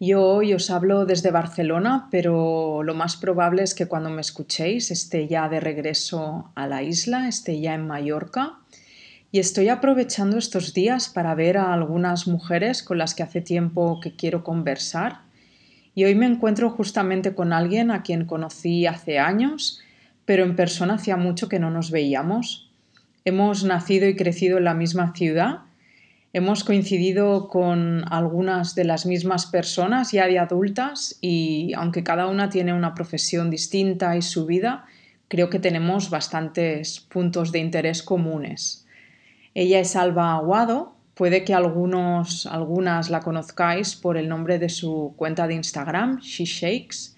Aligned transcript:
Yo 0.00 0.22
hoy 0.22 0.54
os 0.54 0.70
hablo 0.70 1.06
desde 1.06 1.32
Barcelona, 1.32 2.06
pero 2.12 2.84
lo 2.84 2.94
más 2.94 3.16
probable 3.16 3.64
es 3.64 3.74
que 3.74 3.86
cuando 3.86 4.10
me 4.10 4.20
escuchéis 4.20 4.92
esté 4.92 5.26
ya 5.26 5.48
de 5.48 5.58
regreso 5.58 6.52
a 6.54 6.68
la 6.68 6.84
isla, 6.84 7.26
esté 7.26 7.60
ya 7.60 7.74
en 7.74 7.88
Mallorca. 7.88 8.60
Y 9.32 9.40
estoy 9.40 9.68
aprovechando 9.68 10.38
estos 10.38 10.72
días 10.72 11.08
para 11.08 11.34
ver 11.34 11.58
a 11.58 11.72
algunas 11.72 12.28
mujeres 12.28 12.84
con 12.84 12.98
las 12.98 13.16
que 13.16 13.24
hace 13.24 13.40
tiempo 13.40 13.98
que 14.00 14.14
quiero 14.14 14.44
conversar. 14.44 15.22
Y 15.96 16.04
hoy 16.04 16.14
me 16.14 16.26
encuentro 16.26 16.70
justamente 16.70 17.34
con 17.34 17.52
alguien 17.52 17.90
a 17.90 18.04
quien 18.04 18.24
conocí 18.24 18.86
hace 18.86 19.18
años, 19.18 19.80
pero 20.24 20.44
en 20.44 20.54
persona 20.54 20.94
hacía 20.94 21.16
mucho 21.16 21.48
que 21.48 21.58
no 21.58 21.72
nos 21.72 21.90
veíamos. 21.90 22.70
Hemos 23.24 23.64
nacido 23.64 24.08
y 24.08 24.14
crecido 24.14 24.58
en 24.58 24.64
la 24.64 24.74
misma 24.74 25.12
ciudad 25.12 25.62
Hemos 26.38 26.62
coincidido 26.62 27.48
con 27.48 28.04
algunas 28.12 28.76
de 28.76 28.84
las 28.84 29.06
mismas 29.06 29.46
personas 29.46 30.12
ya 30.12 30.28
de 30.28 30.38
adultas 30.38 31.18
y 31.20 31.72
aunque 31.74 32.04
cada 32.04 32.28
una 32.28 32.48
tiene 32.48 32.72
una 32.72 32.94
profesión 32.94 33.50
distinta 33.50 34.16
y 34.16 34.22
su 34.22 34.46
vida, 34.46 34.84
creo 35.26 35.50
que 35.50 35.58
tenemos 35.58 36.10
bastantes 36.10 37.00
puntos 37.00 37.50
de 37.50 37.58
interés 37.58 38.04
comunes. 38.04 38.86
Ella 39.52 39.80
es 39.80 39.96
Alba 39.96 40.34
Aguado, 40.34 40.94
puede 41.14 41.42
que 41.42 41.54
algunos, 41.54 42.46
algunas 42.46 43.10
la 43.10 43.18
conozcáis 43.18 43.96
por 43.96 44.16
el 44.16 44.28
nombre 44.28 44.60
de 44.60 44.68
su 44.68 45.14
cuenta 45.16 45.48
de 45.48 45.54
Instagram, 45.54 46.20
She 46.20 46.44
Shakes. 46.44 47.17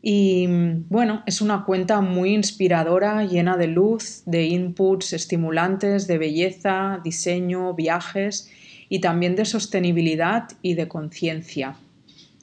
Y 0.00 0.46
bueno, 0.88 1.22
es 1.26 1.40
una 1.40 1.64
cuenta 1.64 2.00
muy 2.00 2.34
inspiradora, 2.34 3.24
llena 3.24 3.56
de 3.56 3.66
luz, 3.66 4.22
de 4.26 4.46
inputs 4.46 5.12
estimulantes, 5.12 6.06
de 6.06 6.18
belleza, 6.18 7.00
diseño, 7.02 7.74
viajes 7.74 8.50
y 8.88 9.00
también 9.00 9.34
de 9.34 9.44
sostenibilidad 9.44 10.48
y 10.62 10.74
de 10.74 10.86
conciencia. 10.86 11.76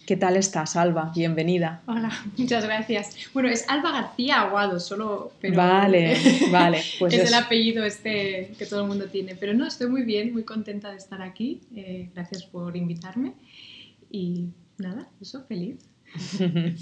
¿Qué 0.05 0.17
tal 0.17 0.37
estás, 0.37 0.75
Alba? 0.75 1.11
Bienvenida. 1.15 1.81
Hola, 1.87 2.11
muchas 2.37 2.65
gracias. 2.65 3.15
Bueno, 3.33 3.49
es 3.49 3.67
Alba 3.67 3.91
García 3.91 4.41
Aguado, 4.41 4.79
solo. 4.79 5.31
Vale, 5.55 6.15
vale. 6.51 6.83
Pues 6.99 7.15
es, 7.15 7.29
el 7.29 7.33
apellido 7.33 7.83
este 7.83 8.51
que 8.59 8.67
todo 8.67 8.81
el 8.81 8.87
mundo 8.87 9.05
tiene. 9.05 9.35
Pero 9.35 9.55
no, 9.55 9.65
estoy 9.65 9.89
muy 9.89 10.03
bien, 10.03 10.31
muy 10.31 10.43
contenta 10.43 10.91
de 10.91 10.97
estar 10.97 11.23
aquí. 11.23 11.61
Eh, 11.75 12.09
gracias 12.13 12.43
por 12.43 12.77
invitarme. 12.77 13.33
Y 14.11 14.49
nada, 14.77 15.07
eso, 15.19 15.43
feliz. 15.45 15.77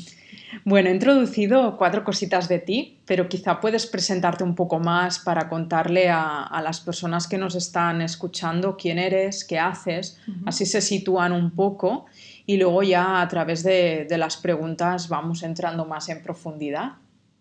bueno, 0.66 0.90
he 0.90 0.94
introducido 0.94 1.78
cuatro 1.78 2.04
cositas 2.04 2.48
de 2.48 2.60
ti, 2.60 3.00
pero 3.06 3.28
quizá 3.28 3.60
puedes 3.60 3.86
presentarte 3.86 4.44
un 4.44 4.56
poco 4.56 4.80
más 4.80 5.20
para 5.20 5.50
contarle 5.50 6.10
a, 6.10 6.62
las 6.64 6.80
personas 6.80 7.28
que 7.28 7.38
nos 7.38 7.56
están 7.56 8.02
escuchando 8.02 8.78
quién 8.78 9.00
eres, 9.00 9.44
qué 9.44 9.60
haces, 9.60 10.20
así 10.46 10.66
se 10.66 10.82
sitúan 10.82 11.32
un 11.32 11.52
poco 11.52 12.06
y 12.46 12.58
luego 12.58 12.84
ya 12.84 13.22
a 13.22 13.28
través 13.28 13.64
de, 13.64 14.08
las 14.10 14.38
preguntas 14.38 15.10
vamos 15.10 15.44
entrando 15.44 15.86
más 15.86 16.10
en 16.10 16.22
profundidad. 16.22 16.94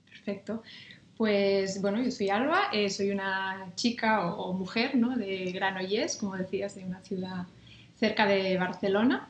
Perfecto. 0.09 0.63
Pues 1.17 1.81
bueno, 1.81 2.03
yo 2.03 2.11
soy 2.11 2.31
Alba, 2.31 2.71
eh, 2.73 2.89
soy 2.91 3.11
una 3.11 3.73
chica 3.75 4.27
o, 4.35 4.53
mujer 4.55 4.97
¿no? 4.97 5.17
de 5.17 5.53
Granollers, 5.53 6.17
como 6.17 6.37
decías, 6.37 6.75
de 6.75 6.85
una 6.85 7.01
ciudad 7.01 7.47
cerca 7.97 8.27
de 8.27 8.57
Barcelona. 8.59 9.29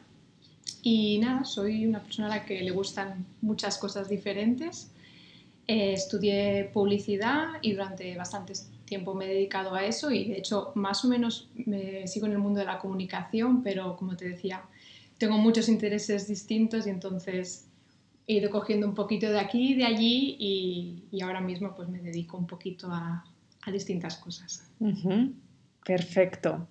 Y 0.82 1.18
nada, 1.18 1.44
soy 1.44 1.86
una 1.86 2.02
persona 2.02 2.26
a 2.26 2.30
la 2.38 2.44
que 2.44 2.60
le 2.60 2.72
gustan 2.72 3.24
muchas 3.40 3.78
cosas 3.78 4.08
diferentes. 4.08 4.90
Eh, 5.68 5.92
estudié 5.92 6.70
publicidad 6.74 7.50
y 7.62 7.72
durante 7.72 8.16
bastante 8.16 8.54
tiempo 8.84 9.14
me 9.14 9.26
he 9.26 9.28
dedicado 9.28 9.74
a 9.74 9.84
eso 9.84 10.10
y 10.10 10.24
de 10.24 10.38
hecho 10.38 10.72
más 10.74 11.04
o 11.04 11.08
menos 11.08 11.48
me 11.54 12.08
sigo 12.08 12.26
en 12.26 12.32
el 12.32 12.38
mundo 12.38 12.58
de 12.58 12.66
la 12.66 12.80
comunicación, 12.80 13.62
pero 13.62 13.96
como 13.96 14.16
te 14.16 14.28
decía, 14.28 14.64
tengo 15.18 15.38
muchos 15.38 15.68
intereses 15.68 16.26
distintos 16.26 16.88
y 16.88 16.90
entonces 16.90 17.68
he 18.26 18.34
ido 18.34 18.50
cogiendo 18.50 18.88
un 18.88 18.94
poquito 18.94 19.30
de 19.30 19.38
aquí 19.38 19.74
y 19.74 19.74
de 19.74 19.84
allí 19.84 20.36
y, 21.12 21.22
ahora 21.22 21.40
mismo 21.40 21.76
pues 21.76 21.88
me 21.88 22.00
dedico 22.00 22.36
un 22.36 22.48
poquito 22.48 22.88
a 22.90 23.24
distintas 23.70 24.16
cosas. 24.16 24.68
Perfecto 25.84 26.66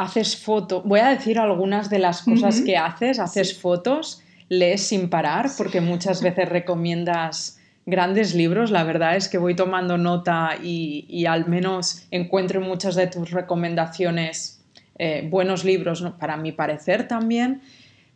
haces 0.00 0.36
fotos, 0.36 0.82
voy 0.84 1.00
a 1.00 1.08
decir 1.08 1.38
algunas 1.38 1.90
de 1.90 1.98
las 1.98 2.22
cosas 2.22 2.62
que 2.62 2.76
haces, 2.76 3.18
haces 3.18 3.58
fotos, 3.58 4.22
lees 4.48 4.82
sin 4.82 5.10
parar, 5.10 5.50
porque 5.56 5.80
muchas 5.80 6.22
veces 6.26 6.48
recomiendas 6.48 7.58
grandes 7.86 8.34
libros, 8.34 8.70
la 8.70 8.84
verdad 8.84 9.16
es 9.16 9.28
que 9.28 9.38
voy 9.38 9.54
tomando 9.54 9.98
nota 9.98 10.56
y, 10.62 11.26
al 11.26 11.48
menos 11.48 12.06
encuentro 12.10 12.60
muchas 12.60 12.94
de 12.94 13.06
tus 13.06 13.30
recomendaciones 13.30 14.64
eh, 14.98 15.26
buenos 15.30 15.64
libros, 15.64 16.04
para 16.18 16.36
mi 16.36 16.52
parecer 16.52 17.08
también. 17.08 17.62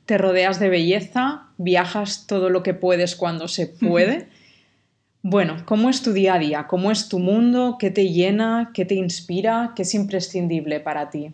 Te 0.06 0.19
rodeas 0.19 0.61
de 0.61 0.69
belleza, 0.69 1.49
viajas 1.56 2.27
todo 2.27 2.50
lo 2.50 2.62
que 2.62 2.75
puedes 2.75 3.17
cuando 3.17 3.49
se 3.49 3.67
puede. 3.67 4.28
Bueno, 5.23 5.56
¿cómo 5.65 5.89
es 5.89 6.03
tu 6.03 6.12
día 6.12 6.34
a 6.34 6.39
día? 6.39 6.67
¿Cómo 6.67 6.91
es 6.91 7.09
tu 7.09 7.19
mundo? 7.19 7.77
¿Qué 7.78 7.91
te 7.91 8.11
llena? 8.11 8.71
¿Qué 8.75 8.84
te 8.84 8.94
inspira? 8.94 9.73
¿Qué 9.75 9.83
es 9.83 9.94
imprescindible 9.94 10.81
para 10.81 11.09
ti? 11.09 11.33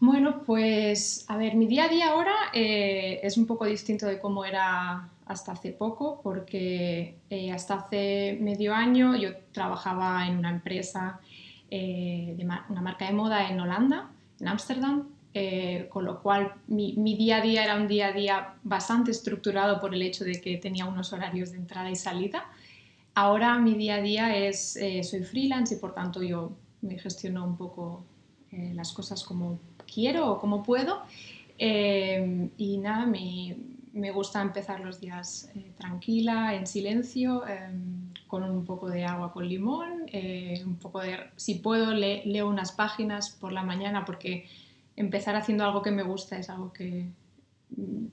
Bueno, 0.00 0.44
pues 0.44 1.26
a 1.28 1.36
ver, 1.36 1.56
mi 1.56 1.66
día 1.66 1.84
a 1.84 1.88
día 1.88 2.08
ahora 2.08 2.34
eh, 2.54 3.20
es 3.22 3.36
un 3.36 3.46
poco 3.46 3.66
distinto 3.66 4.06
de 4.06 4.18
cómo 4.18 4.46
era 4.46 5.10
hasta 5.26 5.52
hace 5.52 5.72
poco, 5.72 6.22
porque 6.22 7.18
eh, 7.28 7.52
hasta 7.52 7.74
hace 7.74 8.38
medio 8.40 8.74
año 8.74 9.14
yo 9.14 9.36
trabajaba 9.52 10.26
en 10.26 10.38
una 10.38 10.48
empresa, 10.48 11.20
eh, 11.70 12.34
de 12.34 12.44
una 12.44 12.80
marca 12.80 13.06
de 13.06 13.12
moda 13.12 13.50
en 13.50 13.60
Holanda, 13.60 14.10
en 14.40 14.48
Ámsterdam, 14.48 15.08
con 15.90 16.06
lo 16.06 16.22
cual 16.22 16.54
mi, 16.66 16.94
mi, 16.94 17.14
día 17.14 17.36
a 17.36 17.40
día 17.42 17.62
era 17.62 17.76
un 17.76 17.86
día 17.86 18.08
a 18.08 18.12
día 18.12 18.54
bastante 18.64 19.10
estructurado 19.10 19.80
por 19.80 19.94
el 19.94 20.02
hecho 20.02 20.24
de 20.24 20.40
que 20.40 20.56
tenía 20.56 20.86
unos 20.86 21.12
horarios 21.12 21.52
de 21.52 21.58
entrada 21.58 21.90
y 21.90 21.94
salida. 21.94 22.46
Ahora 23.14 23.58
mi 23.58 23.74
día 23.74 23.96
a 23.96 24.00
día 24.00 24.36
es, 24.36 24.78
soy 25.02 25.22
freelance 25.24 25.74
y 25.74 25.78
por 25.78 25.94
tanto 25.94 26.22
yo 26.22 26.52
me 26.80 26.98
gestiono 26.98 27.44
un 27.44 27.56
poco 27.56 28.02
las 28.50 28.92
cosas 28.92 29.22
como 29.22 29.60
quiero 29.92 30.32
o 30.32 30.38
como 30.38 30.62
puedo. 30.62 31.02
Eh, 31.62 32.48
y 32.56 32.78
nada, 32.78 33.04
me, 33.04 33.54
me, 33.92 34.10
gusta 34.12 34.40
empezar 34.40 34.80
los 34.80 34.98
días 34.98 35.50
eh, 35.54 35.72
tranquila, 35.76 36.54
en 36.54 36.66
silencio, 36.66 37.46
em, 37.46 38.12
con 38.26 38.42
un 38.44 38.64
poco 38.64 38.88
de 38.88 39.04
agua 39.04 39.30
con 39.30 39.46
limón, 39.46 40.06
eh, 40.06 40.62
un 40.64 40.76
poco 40.76 41.00
de, 41.00 41.18
si 41.36 41.56
puedo, 41.56 41.92
leo 41.92 42.48
unas 42.48 42.72
páginas 42.72 43.28
por 43.30 43.52
la 43.52 43.62
mañana 43.62 44.06
porque 44.06 44.46
empezar 44.96 45.36
haciendo 45.36 45.64
algo 45.64 45.82
que 45.82 45.90
me 45.90 46.02
gusta 46.02 46.38
es 46.38 46.48
algo 46.48 46.72
que 46.72 47.08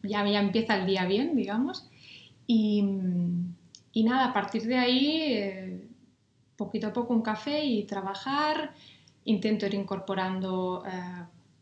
ya, 0.03 0.27
ya 0.27 0.41
empieza 0.41 0.75
el 0.75 0.85
día 0.85 1.05
bien, 1.05 1.35
digamos. 1.37 1.89
Y, 2.47 2.83
y 3.93 4.03
nada, 4.03 4.25
a 4.25 4.33
partir 4.33 4.63
de 4.63 4.75
ahí, 4.75 5.87
poquito 6.57 6.87
a 6.87 6.93
poco 6.93 7.13
un 7.13 7.21
café 7.21 7.63
y 7.63 7.83
trabajar. 7.83 8.73
Intento 9.23 9.65
ir 9.65 9.73
incorporando 9.73 10.83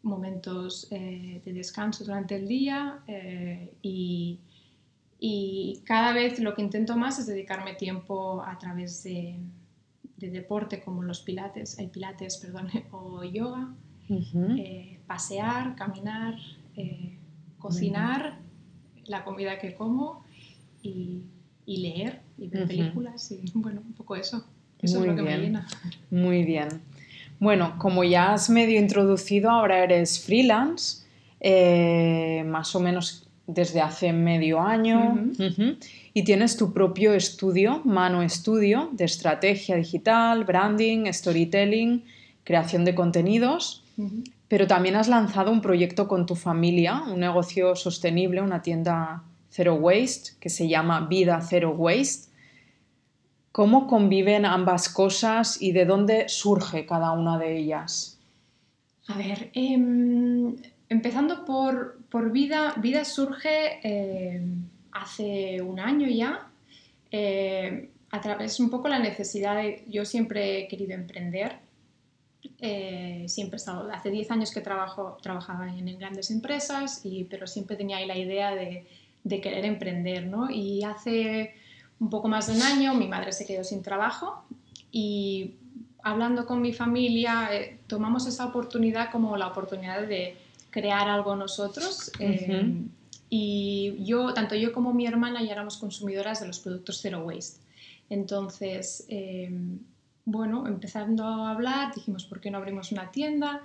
momentos 0.06 0.88
eh, 0.92 1.42
de 1.44 1.54
descanso 1.54 2.06
durante 2.06 2.36
el 2.36 2.48
día 2.48 3.00
eh, 3.08 3.74
y, 3.82 4.40
y, 5.20 5.82
cada 5.84 6.14
vez 6.14 6.40
lo 6.40 6.54
que 6.54 6.62
intento 6.62 6.96
más 6.96 7.20
es 7.20 7.28
dedicarme 7.28 7.74
tiempo 7.74 8.42
a 8.42 8.58
través 8.58 9.04
de, 9.04 9.36
de 10.18 10.30
deporte 10.30 10.82
como 10.82 11.04
los 11.04 11.22
pilates, 11.22 11.80
el 11.80 11.90
pilates 11.90 12.38
perdón, 12.38 12.70
o 12.92 13.24
yoga, 13.24 13.74
eh, 14.10 15.00
pasear, 15.08 15.76
caminar, 15.76 16.38
cocinar 17.58 18.38
la 19.08 19.24
comida 19.24 19.58
que 19.58 19.74
como 19.74 20.24
y, 20.84 21.24
y 21.66 21.78
leer 21.78 22.22
y 22.38 22.48
ver 22.48 22.68
películas 22.68 23.32
y 23.32 23.44
bueno, 23.56 23.82
un 23.86 23.94
poco 23.94 24.16
eso. 24.16 24.46
Eso 24.80 25.00
es 25.00 25.08
lo 25.08 25.16
que 25.16 25.22
me 25.24 25.38
llena. 25.38 25.68
Muy 26.12 26.44
bien. 26.44 26.68
Bueno, 27.40 27.76
como 27.78 28.04
ya 28.04 28.34
has 28.34 28.50
medio 28.50 28.80
introducido, 28.80 29.50
ahora 29.50 29.84
eres 29.84 30.20
freelance, 30.20 31.04
eh, 31.40 32.44
más 32.48 32.76
o 32.76 32.80
menos 32.80 33.28
desde 33.48 33.82
hace 33.82 34.12
medio 34.12 34.60
año, 34.62 35.20
y 36.14 36.24
tienes 36.24 36.58
tu 36.58 36.74
propio 36.74 37.14
estudio, 37.14 37.82
Mano 37.84 38.24
Estudio, 38.24 38.90
de 38.94 39.06
estrategia 39.06 39.76
digital, 39.76 40.46
branding, 40.46 41.06
storytelling, 41.12 42.04
creación 42.44 42.86
de 42.86 42.96
contenidos, 42.96 43.84
pero 44.48 44.66
también 44.66 44.96
has 44.96 45.08
lanzado 45.08 45.52
un 45.52 45.62
proyecto 45.62 46.08
con 46.08 46.26
tu 46.26 46.36
familia, 46.36 47.04
un 47.08 47.20
negocio 47.20 47.76
sostenible, 47.76 48.42
una 48.42 48.62
tienda 48.62 49.24
Zero 49.52 49.76
Waste, 49.76 50.32
que 50.40 50.50
se 50.50 50.68
llama 50.68 51.08
Vida 51.08 51.40
Zero 51.42 51.72
Waste. 51.72 52.30
¿Cómo 53.56 53.88
conviven 53.88 54.46
ambas 54.46 54.90
cosas 54.90 55.62
y 55.62 55.72
de 55.72 55.86
dónde 55.86 56.28
surge 56.28 56.86
cada 56.86 57.14
una 57.14 57.40
de 57.40 57.58
ellas? 57.58 58.20
A 59.08 59.18
ver, 59.18 59.50
em, 59.54 60.58
empezando 60.90 61.46
por, 61.46 62.32
vida, 62.34 62.74
vida 62.76 63.06
surge 63.06 63.80
em, 63.82 64.68
hace 64.92 65.62
un 65.62 65.80
año 65.80 66.06
ya, 66.10 66.50
eh, 67.10 67.92
a 68.12 68.20
través 68.20 68.60
un 68.60 68.70
poco 68.70 68.90
la 68.90 69.00
necesidad 69.00 69.56
de, 69.56 69.86
yo 69.88 70.04
siempre 70.04 70.60
he 70.60 70.68
querido 70.68 70.92
emprender, 70.92 71.60
eh, 72.60 73.24
siempre 73.30 73.56
he 73.56 73.60
estado, 73.60 73.90
hace 73.90 74.10
10 74.12 74.32
años 74.32 74.52
que 74.52 74.60
trabajo, 74.60 75.18
trabajaba 75.22 75.70
en, 75.70 75.98
grandes 75.98 76.30
empresas, 76.30 77.06
y, 77.06 77.24
pero 77.24 77.48
siempre 77.48 77.78
tenía 77.78 77.98
ahí 78.00 78.06
la 78.06 78.18
idea 78.18 78.54
de, 78.54 78.86
de 79.24 79.40
querer 79.40 79.64
emprender, 79.64 80.28
¿no? 80.28 80.52
Y 80.52 80.84
hace 80.84 81.54
un 82.00 82.10
poco 82.10 82.28
más 82.28 82.48
de 82.48 82.54
un 82.54 82.62
año, 82.62 82.94
mi 82.94 83.08
madre 83.08 83.32
se 83.32 83.46
quedó 83.46 83.64
sin 83.64 83.82
trabajo 83.82 84.44
y 84.92 85.56
hablando 86.04 86.46
con 86.46 86.62
mi 86.62 86.72
familia 86.72 87.50
eh, 87.52 87.80
tomamos 87.88 88.28
esa 88.28 88.46
oportunidad 88.46 89.12
como 89.12 89.36
la 89.38 89.48
oportunidad 89.48 90.08
de 90.08 90.38
crear 90.70 91.10
algo 91.10 91.36
nosotros. 91.36 92.12
Eh, 92.20 92.74
y 93.30 93.96
yo, 94.06 94.34
tanto 94.34 94.56
yo 94.56 94.72
como 94.72 94.94
mi 94.94 95.08
hermana 95.08 95.42
ya 95.42 95.54
éramos 95.54 95.78
consumidoras 95.78 96.40
de 96.42 96.48
los 96.48 96.60
productos 96.60 97.02
Zero 97.02 97.26
Waste. 97.26 97.60
Entonces, 98.10 99.06
eh, 99.10 99.50
bueno, 100.26 100.68
empezando 100.68 101.26
a 101.26 101.52
hablar, 101.52 101.94
dijimos, 101.96 102.26
¿por 102.26 102.40
qué 102.40 102.52
no 102.52 102.60
abrimos 102.60 102.92
una 102.92 103.12
tienda? 103.12 103.62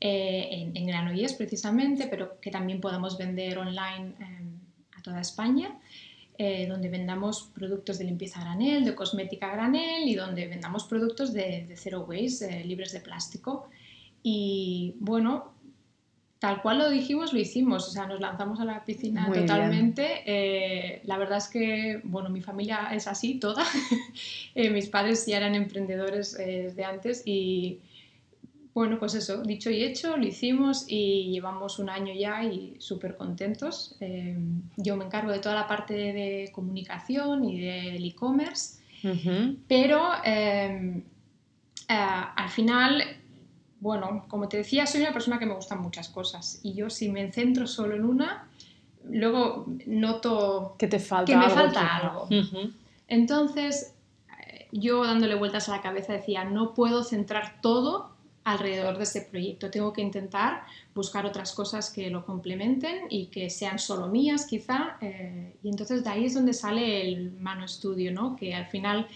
en, 0.00 0.76
en 0.76 0.86
Granollers 0.86 1.32
precisamente, 1.32 2.06
pero 2.06 2.38
que 2.40 2.52
también 2.52 2.80
podamos 2.80 3.18
vender 3.18 3.58
online 3.58 4.14
a 4.96 5.02
toda 5.02 5.20
España. 5.20 5.76
Eh, 6.40 6.68
donde 6.68 6.88
vendamos 6.88 7.50
productos 7.52 7.98
de 7.98 8.04
limpieza 8.04 8.38
a 8.40 8.44
granel, 8.44 8.84
de 8.84 8.94
cosmética 8.94 9.50
a 9.50 9.56
granel 9.56 10.06
y 10.06 10.14
donde 10.14 10.46
vendamos 10.46 10.84
productos 10.84 11.32
de, 11.32 11.66
de 11.66 11.76
zero 11.76 12.06
waste, 12.08 12.60
eh, 12.60 12.64
libres 12.64 12.92
de 12.92 13.00
plástico. 13.00 13.68
Y 14.22 14.94
bueno, 15.00 15.52
tal 16.38 16.62
cual 16.62 16.78
lo 16.78 16.90
dijimos, 16.90 17.32
lo 17.32 17.40
hicimos, 17.40 17.88
o 17.88 17.90
sea, 17.90 18.06
nos 18.06 18.20
lanzamos 18.20 18.60
a 18.60 18.64
la 18.64 18.84
piscina 18.84 19.28
totalmente. 19.32 20.22
Eh, 20.26 21.02
la 21.06 21.18
verdad 21.18 21.38
es 21.38 21.48
que, 21.48 22.00
bueno, 22.04 22.30
mi 22.30 22.40
familia 22.40 22.90
es 22.92 23.08
así, 23.08 23.40
toda. 23.40 23.64
mis 24.54 24.88
padres 24.88 25.26
ya 25.26 25.38
eran 25.38 25.56
emprendedores 25.56 26.36
desde 26.36 26.84
antes 26.84 27.24
y 27.26 27.80
bueno, 28.78 29.00
pues 29.00 29.14
eso, 29.14 29.42
dicho 29.42 29.70
y 29.70 29.82
hecho, 29.82 30.16
lo 30.16 30.24
hicimos 30.24 30.84
y 30.86 31.32
llevamos 31.32 31.80
un 31.80 31.90
año 31.90 32.14
ya 32.14 32.44
y 32.44 32.76
súper 32.78 33.16
contentos. 33.16 33.96
Em, 33.98 34.62
yo 34.76 34.96
me 34.96 35.04
encargo 35.04 35.32
de 35.32 35.40
toda 35.40 35.56
la 35.56 35.66
parte 35.66 35.94
de 35.94 36.52
comunicación 36.52 37.44
y 37.44 37.58
del 37.58 38.04
e-commerce, 38.04 38.78
pero 39.66 40.10
em, 40.22 40.98
eh, 40.98 41.02
al 41.88 42.48
final, 42.50 43.02
bueno, 43.80 44.26
como 44.28 44.48
te 44.48 44.58
decía, 44.58 44.86
soy 44.86 45.00
una 45.00 45.12
persona 45.12 45.40
que 45.40 45.46
me 45.46 45.54
gustan 45.54 45.82
muchas 45.82 46.08
cosas 46.08 46.60
y 46.62 46.74
yo 46.74 46.88
si 46.88 47.08
me 47.08 47.32
centro 47.32 47.66
solo 47.66 47.96
en 47.96 48.04
una, 48.04 48.46
luego 49.10 49.66
noto 49.86 50.76
que, 50.78 50.86
te 50.86 51.00
falta 51.00 51.32
que 51.32 51.36
me 51.36 51.50
falta 51.50 51.96
algo. 51.96 52.28
Entonces, 53.08 53.96
eh, 54.46 54.68
yo 54.70 55.04
dándole 55.04 55.34
vueltas 55.34 55.68
a 55.68 55.72
la 55.72 55.82
cabeza 55.82 56.12
decía, 56.12 56.44
no 56.44 56.74
puedo 56.74 57.02
centrar 57.02 57.60
todo 57.60 58.16
alrededor 58.52 58.96
de 58.96 59.04
este 59.04 59.22
proyecto. 59.22 59.70
Tengo 59.70 59.92
que 59.92 60.00
intentar 60.00 60.62
buscar 60.94 61.26
otras 61.26 61.52
cosas 61.52 61.90
que 61.90 62.10
lo 62.10 62.24
complementen 62.24 63.06
y 63.10 63.26
que 63.26 63.50
sean 63.50 63.78
solo 63.78 64.08
mías 64.08 64.46
quizá. 64.46 64.96
Eh, 65.00 65.54
y 65.62 65.68
entonces 65.68 66.02
de 66.02 66.10
ahí 66.10 66.24
es 66.24 66.34
donde 66.34 66.52
sale 66.52 67.02
el 67.06 67.32
Mano 67.32 67.64
Estudio, 67.64 68.12
¿no? 68.12 68.36
que 68.36 68.54
al 68.54 68.66
final 68.66 69.06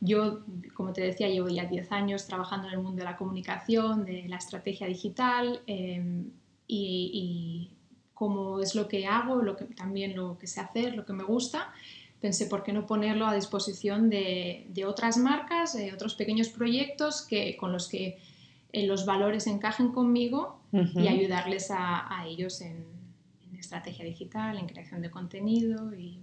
yo, 0.00 0.40
como 0.74 0.92
te 0.92 1.00
decía, 1.00 1.28
llevo 1.28 1.48
ya 1.48 1.64
10 1.64 1.90
años 1.92 2.26
trabajando 2.26 2.68
en 2.68 2.74
el 2.74 2.80
mundo 2.80 2.98
de 2.98 3.04
la 3.04 3.16
comunicación, 3.16 4.04
de 4.04 4.28
la 4.28 4.36
estrategia 4.36 4.86
digital 4.86 5.60
em, 5.66 6.30
y, 6.68 7.70
como 8.14 8.60
es 8.60 8.74
lo 8.74 8.88
que 8.88 9.06
hago, 9.06 9.42
lo 9.42 9.56
que, 9.56 9.66
también 9.66 10.16
lo 10.16 10.38
que 10.38 10.46
sé 10.46 10.60
hacer, 10.60 10.94
lo 10.94 11.04
que 11.04 11.12
me 11.12 11.22
gusta 11.22 11.72
pensé 12.20 12.46
por 12.46 12.62
qué 12.62 12.72
no 12.72 12.86
ponerlo 12.86 13.26
a 13.26 13.34
disposición 13.34 14.08
de, 14.08 14.84
otras 14.86 15.16
marcas, 15.18 15.74
de 15.74 15.92
otros 15.92 16.14
pequeños 16.14 16.48
proyectos 16.48 17.22
que, 17.22 17.56
con 17.56 17.72
los 17.72 17.88
que 17.88 18.18
los 18.84 19.06
valores 19.06 19.46
encajen 19.46 19.92
conmigo 19.92 20.60
y 20.72 21.08
ayudarles 21.08 21.70
a, 21.70 22.24
ellos 22.26 22.60
en, 22.60 22.84
estrategia 23.58 24.04
digital, 24.04 24.58
en 24.58 24.66
creación 24.66 25.00
de 25.00 25.10
contenido 25.10 25.94
y, 25.94 26.20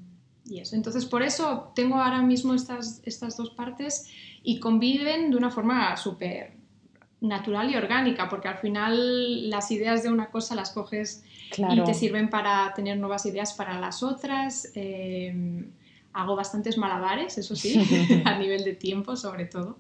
eso. 0.51 0.75
Entonces, 0.75 1.05
por 1.05 1.23
eso 1.23 1.71
tengo 1.73 1.95
ahora 1.95 2.21
mismo 2.21 2.53
estas, 2.53 3.01
estas 3.05 3.37
dos 3.37 3.49
partes 3.51 4.09
y 4.43 4.59
conviven 4.59 5.31
de 5.31 5.37
una 5.37 5.49
forma 5.49 5.95
súper 5.97 6.53
natural 7.21 7.71
y 7.71 7.77
orgánica, 7.77 8.29
porque 8.29 8.49
al 8.49 8.57
final 8.57 9.49
las 9.49 9.71
ideas 9.71 10.03
de 10.03 10.09
una 10.09 10.29
cosa 10.29 10.53
las 10.55 10.71
coges 10.71 11.23
y 11.57 11.81
te 11.83 11.93
sirven 11.93 12.29
para 12.29 12.73
tener 12.75 12.97
nuevas 12.97 13.25
ideas 13.25 13.53
para 13.53 13.79
las 13.79 14.03
otras. 14.03 14.71
Em, 14.75 15.71
hago 16.11 16.35
bastantes 16.35 16.77
malabares, 16.77 17.37
eso 17.37 17.55
sí, 17.55 17.75
a 18.25 18.37
nivel 18.37 18.63
de 18.63 18.73
tiempo 18.73 19.15
sobre 19.15 19.45
todo. 19.45 19.77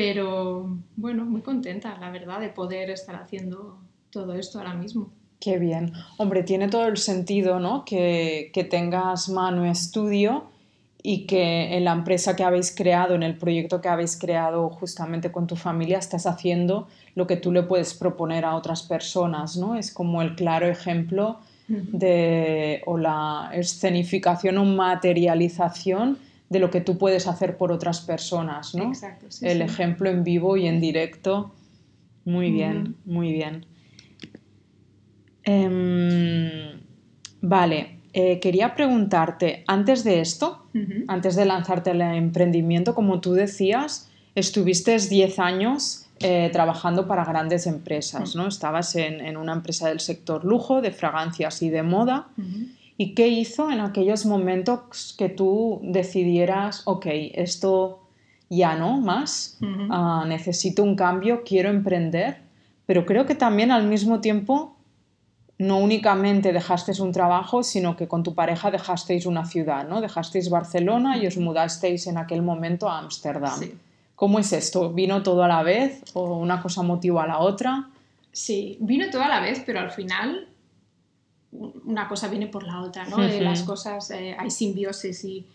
Pero 0.00 0.78
bueno, 0.96 1.26
muy 1.26 1.42
contenta, 1.42 1.94
la 2.00 2.10
verdad, 2.10 2.40
de 2.40 2.48
poder 2.48 2.88
estar 2.88 3.16
haciendo 3.16 3.76
todo 4.08 4.32
esto 4.32 4.56
ahora 4.56 4.72
mismo. 4.72 5.10
Qué 5.38 5.58
bien. 5.58 5.92
Hombre, 6.16 6.42
tiene 6.42 6.68
todo 6.68 6.86
el 6.86 6.96
sentido, 6.96 7.60
¿no? 7.60 7.84
Que, 7.84 8.50
que 8.54 8.64
tengas 8.64 9.28
mano 9.28 9.66
estudio 9.66 10.44
y 11.02 11.26
que 11.26 11.76
en 11.76 11.84
la 11.84 11.92
empresa 11.92 12.34
que 12.34 12.44
habéis 12.44 12.74
creado, 12.74 13.14
en 13.14 13.22
el 13.22 13.36
proyecto 13.36 13.82
que 13.82 13.88
habéis 13.88 14.18
creado 14.18 14.70
justamente 14.70 15.30
con 15.30 15.46
tu 15.46 15.56
familia, 15.56 15.98
estás 15.98 16.26
haciendo 16.26 16.88
lo 17.14 17.26
que 17.26 17.36
tú 17.36 17.52
le 17.52 17.64
puedes 17.64 17.92
proponer 17.92 18.46
a 18.46 18.56
otras 18.56 18.82
personas, 18.82 19.58
¿no? 19.58 19.76
Es 19.76 19.92
como 19.92 20.22
el 20.22 20.34
claro 20.34 20.66
ejemplo 20.66 21.40
de 21.68 22.82
o 22.86 22.96
la 22.96 23.50
escenificación 23.52 24.56
o 24.56 24.64
materialización 24.64 26.16
de 26.50 26.58
lo 26.58 26.70
que 26.70 26.80
tú 26.82 26.98
puedes 26.98 27.26
hacer 27.28 27.56
por 27.56 27.72
otras 27.72 28.00
personas, 28.00 28.74
¿no? 28.74 28.88
Exacto, 28.88 29.26
sí, 29.30 29.46
El 29.46 29.62
ejemplo 29.62 30.10
en 30.10 30.24
vivo 30.24 30.56
y 30.56 30.66
en 30.66 30.80
directo. 30.80 31.54
Muy 32.24 32.50
bien, 32.50 32.96
muy 33.06 33.32
bien. 33.32 33.64
Em, 35.44 36.80
vale, 37.40 38.00
eh, 38.12 38.40
quería 38.40 38.74
preguntarte, 38.74 39.64
antes 39.68 40.04
de 40.04 40.20
esto, 40.20 40.66
antes 41.08 41.36
de 41.36 41.44
lanzarte 41.44 41.90
al 41.90 42.00
emprendimiento, 42.00 42.94
como 42.94 43.20
tú 43.20 43.32
decías, 43.32 44.10
estuviste 44.34 44.96
10 44.98 45.38
años 45.38 46.06
eh, 46.18 46.50
trabajando 46.52 47.06
para 47.06 47.24
grandes 47.24 47.66
empresas, 47.66 48.34
¿no? 48.34 48.48
Estabas 48.48 48.94
en, 48.96 49.36
una 49.36 49.52
empresa 49.52 49.88
del 49.88 50.00
sector 50.00 50.44
lujo, 50.44 50.82
de 50.82 50.90
fragancias 50.90 51.62
y 51.62 51.70
de 51.70 51.82
moda. 51.82 52.28
¿Y 53.00 53.14
qué 53.14 53.28
hizo 53.28 53.70
en 53.70 53.80
aquellos 53.80 54.26
momentos 54.26 55.14
que 55.16 55.30
tú 55.30 55.80
decidieras, 55.82 56.82
ok, 56.84 57.06
esto 57.32 58.02
ya 58.50 58.76
no 58.76 59.00
más, 59.00 59.58
ah, 59.88 60.26
necesito 60.28 60.82
un 60.82 60.96
cambio, 60.96 61.42
quiero 61.42 61.70
emprender? 61.70 62.42
Pero 62.84 63.06
creo 63.06 63.24
que 63.24 63.34
también 63.34 63.70
al 63.70 63.86
mismo 63.86 64.20
tiempo 64.20 64.76
no 65.56 65.78
únicamente 65.78 66.52
dejasteis 66.52 67.00
un 67.00 67.12
trabajo, 67.12 67.62
sino 67.62 67.96
que 67.96 68.06
con 68.06 68.22
tu 68.22 68.34
pareja 68.34 68.70
dejasteis 68.70 69.24
una 69.24 69.46
ciudad, 69.46 69.88
¿no? 69.88 70.02
Dejasteis 70.02 70.50
Barcelona 70.50 71.16
y 71.16 71.26
os 71.26 71.38
mudasteis 71.38 72.06
en 72.06 72.18
aquel 72.18 72.42
momento 72.42 72.86
a 72.86 72.98
Ámsterdam. 72.98 73.60
¿Cómo 74.14 74.38
es 74.38 74.52
esto? 74.52 74.92
¿Vino 74.92 75.22
todo 75.22 75.42
a 75.42 75.48
la 75.48 75.62
vez 75.62 76.02
o 76.12 76.36
una 76.36 76.60
cosa 76.60 76.82
motivó 76.82 77.20
a 77.20 77.26
la 77.26 77.38
otra? 77.38 77.88
Sí, 78.30 78.76
vino 78.78 79.08
todo 79.10 79.22
a 79.22 79.28
la 79.28 79.40
vez, 79.40 79.62
pero 79.64 79.80
al 79.80 79.90
final 79.90 80.49
una 81.52 82.08
cosa 82.08 82.28
viene 82.28 82.46
por 82.46 82.64
la 82.64 82.80
otra, 82.82 83.06
¿no? 83.06 83.18
las 83.18 83.62
cosas, 83.62 84.10
eh, 84.10 84.36
hay 84.38 84.50
simbiosis 84.50 85.24
y... 85.24 85.46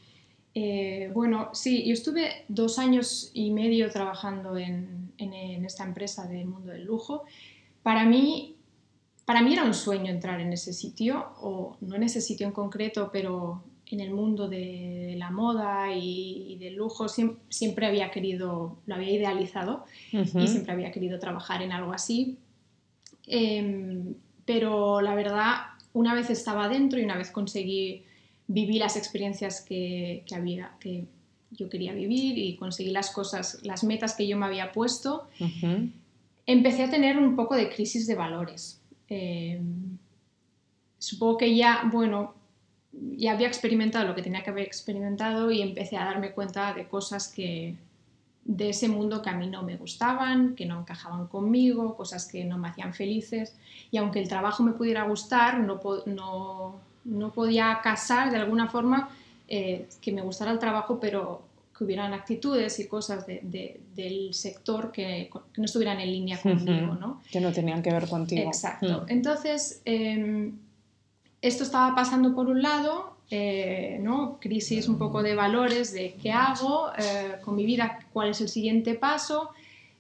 Eh, 0.57 1.11
bueno, 1.13 1.49
sí, 1.51 1.85
yo 1.85 1.91
estuve 1.91 2.45
dos 2.47 2.79
años 2.79 3.29
y 3.33 3.51
medio 3.51 3.89
trabajando 3.91 4.55
en, 4.55 5.11
en, 5.17 5.65
esta 5.65 5.83
empresa 5.83 6.27
del 6.27 6.45
mundo 6.45 6.71
del 6.71 6.85
lujo. 6.85 7.23
Para 7.83 8.05
mí, 8.05 8.55
para 9.25 9.41
mí 9.41 9.51
era 9.51 9.65
un 9.65 9.73
sueño 9.73 10.11
entrar 10.11 10.39
en 10.39 10.53
ese 10.53 10.71
sitio, 10.71 11.33
o 11.41 11.75
no 11.81 11.95
en 11.95 12.03
ese 12.03 12.21
sitio 12.21 12.47
en 12.47 12.53
concreto, 12.53 13.09
pero 13.11 13.63
en 13.91 13.99
el 13.99 14.13
mundo 14.13 14.47
de 14.47 15.15
la 15.17 15.29
moda 15.29 15.93
y, 15.93 16.57
del 16.59 16.75
lujo 16.75 17.07
siempre, 17.07 17.85
había 17.85 18.09
querido, 18.09 18.77
lo 18.85 18.95
había 18.95 19.11
idealizado 19.11 19.85
y 20.11 20.47
siempre 20.47 20.71
había 20.71 20.91
querido 20.91 21.19
trabajar 21.19 21.61
en 21.61 21.71
algo 21.71 21.93
así. 21.93 22.37
Em, 23.27 24.15
pero 24.45 25.01
la 25.01 25.15
verdad, 25.15 25.55
una 25.95 26.13
vez 26.13 26.29
estaba 26.29 26.67
dentro 26.67 26.99
y 26.99 27.03
una 27.03 27.17
vez 27.17 27.31
conseguí 27.31 28.03
vivir 28.47 28.81
las 28.81 28.97
experiencias 28.97 29.61
que, 29.61 30.25
había, 30.35 30.73
que 30.81 31.05
yo 31.51 31.69
quería 31.69 31.93
vivir 31.93 32.37
y 32.37 32.57
conseguí 32.57 32.91
las 32.91 33.11
cosas, 33.11 33.59
las 33.63 33.85
metas 33.85 34.13
que 34.13 34.27
yo 34.27 34.37
me 34.37 34.45
había 34.45 34.73
puesto, 34.73 35.29
empecé 36.45 36.83
a 36.83 36.89
tener 36.89 37.17
un 37.17 37.37
poco 37.37 37.55
de 37.55 37.69
crisis 37.69 38.07
de 38.07 38.15
valores. 38.15 38.81
Em, 39.07 39.97
supongo 40.99 41.37
que 41.37 41.55
ya, 41.55 41.89
bueno, 41.89 42.35
ya 42.91 43.31
había 43.31 43.47
experimentado 43.47 44.05
lo 44.05 44.15
que 44.15 44.21
tenía 44.21 44.43
que 44.43 44.49
haber 44.49 44.65
experimentado 44.65 45.49
y 45.49 45.61
empecé 45.61 45.95
a 45.95 46.03
darme 46.03 46.33
cuenta 46.33 46.73
de 46.73 46.89
cosas 46.89 47.29
que 47.29 47.75
de 48.45 48.69
ese 48.69 48.87
mundo 48.87 49.23
que 49.23 49.29
a 49.31 49.33
mí 49.33 49.47
no 49.47 49.63
me 49.63 49.75
gustaban, 49.75 50.55
que 50.55 50.67
no 50.67 50.79
encajaban 50.79 51.27
conmigo, 51.27 51.97
cosas 51.97 52.27
que 52.27 52.45
no 52.45 52.57
me 52.59 52.69
hacían 52.69 52.93
felices 52.93 53.55
y 53.91 53.97
aunque 53.97 54.19
el 54.19 54.29
trabajo 54.29 54.63
me 54.63 54.71
pudiera 54.73 55.03
gustar, 55.03 55.59
no, 55.59 55.81
no, 56.05 56.75
no 57.03 57.33
podía 57.33 57.79
casar 57.81 58.31
de 58.31 58.37
alguna 58.37 58.67
forma 58.67 59.09
eh, 59.47 59.87
que 59.99 60.11
me 60.11 60.21
gustara 60.21 60.51
el 60.51 60.59
trabajo, 60.59 60.99
pero 60.99 61.41
que 61.75 61.83
hubieran 61.83 62.13
actitudes 62.13 62.79
y 62.79 62.87
cosas 62.87 63.25
del 63.27 64.33
sector 64.33 64.91
que, 64.91 65.29
no 65.57 65.65
estuvieran 65.65 65.99
en 65.99 66.11
línea 66.11 66.41
conmigo, 66.41 66.95
¿no? 66.95 67.21
Que 67.29 67.41
no 67.41 67.51
tenían 67.51 67.81
que 67.81 67.91
ver 67.91 68.07
contigo. 68.07 68.47
Exacto. 68.47 69.01
Mm. 69.01 69.09
Entonces, 69.09 69.81
em, 69.83 70.57
esto 71.41 71.63
estaba 71.63 71.93
pasando 71.93 72.33
por 72.33 72.47
un 72.47 72.61
lado, 72.61 73.14
eh, 73.32 73.98
¿no? 74.01 74.39
crisis 74.39 74.88
un 74.88 74.98
poco 74.98 75.24
de 75.24 75.34
valores, 75.36 75.91
de 75.91 76.15
qué 76.22 76.32
hago 76.32 76.91
eh, 76.98 77.36
con 77.44 77.55
mi 77.55 77.65
vida, 77.65 78.00
cuál 78.13 78.29
es 78.29 78.41
el 78.41 78.50
siguiente 78.50 78.94
paso, 78.94 79.50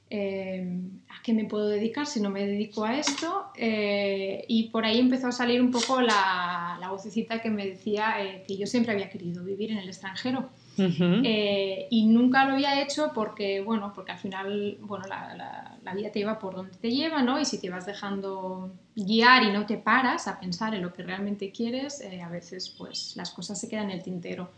eh, 0.09 0.79
a 1.09 1.23
qué 1.23 1.33
me 1.33 1.45
puedo 1.45 1.67
dedicar 1.67 2.05
si 2.05 2.19
no 2.21 2.29
me 2.29 2.45
dedico 2.45 2.85
a 2.85 2.97
esto. 2.97 3.51
y 3.57 4.69
por 4.71 4.85
ahí 4.85 4.99
empezó 4.99 5.27
a 5.27 5.31
salir 5.31 5.61
un 5.61 5.71
poco 5.71 6.01
la, 6.01 6.77
la 6.79 6.89
vocecita 6.91 7.41
que 7.41 7.49
me 7.49 7.65
decía 7.65 8.15
que 8.47 8.57
yo 8.57 8.67
siempre 8.67 8.93
había 8.93 9.09
querido 9.09 9.43
vivir 9.43 9.71
en 9.71 9.79
el 9.79 9.87
extranjero. 9.87 10.49
Eh, 10.77 11.87
y 11.89 12.05
nunca 12.07 12.45
lo 12.45 12.53
había 12.53 12.81
hecho 12.81 13.11
porque, 13.13 13.61
bueno, 13.61 13.93
porque 13.93 14.11
al 14.11 14.17
final, 14.17 14.77
bueno, 14.81 15.05
la, 15.07 15.77
la, 15.83 15.93
vida 15.93 16.11
te 16.11 16.19
lleva 16.19 16.39
por 16.39 16.55
donde 16.55 16.77
te 16.77 16.91
lleva, 16.91 17.21
¿no? 17.21 17.39
Y 17.39 17.45
si 17.45 17.59
te 17.59 17.69
vas 17.69 17.85
dejando 17.85 18.71
guiar 18.95 19.43
y 19.43 19.51
no 19.51 19.65
te 19.65 19.77
paras 19.77 20.27
a 20.27 20.39
pensar 20.39 20.75
en 20.75 20.81
lo 20.81 20.93
que 20.93 21.03
realmente 21.03 21.51
quieres, 21.51 22.01
eh, 22.01 22.21
a 22.21 22.29
veces, 22.29 22.69
pues, 22.69 23.13
las 23.15 23.31
cosas 23.31 23.59
se 23.59 23.69
quedan 23.69 23.85
en 23.85 23.97
el 23.97 24.03
tintero. 24.03 24.49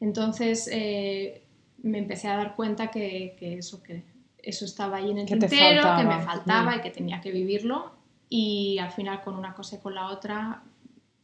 Entonces, 0.00 0.68
eh, 0.72 1.42
me 1.82 1.98
empecé 1.98 2.28
a 2.28 2.36
dar 2.36 2.56
cuenta 2.56 2.90
que, 2.90 3.36
que, 3.38 3.58
eso, 3.58 3.82
que 3.82 4.02
eso 4.42 4.64
estaba 4.64 4.98
ahí 4.98 5.10
en 5.10 5.18
el 5.18 5.26
tintero, 5.26 5.96
que 5.96 6.04
me 6.04 6.20
faltaba 6.22 6.72
mm. 6.72 6.78
y 6.78 6.80
que 6.80 6.90
tenía 6.90 7.20
que 7.20 7.32
vivirlo. 7.32 7.92
Y 8.30 8.78
al 8.78 8.92
final, 8.92 9.22
con 9.22 9.36
una 9.36 9.54
cosa 9.54 9.76
y 9.76 9.78
con 9.80 9.94
la 9.94 10.08
otra, 10.08 10.62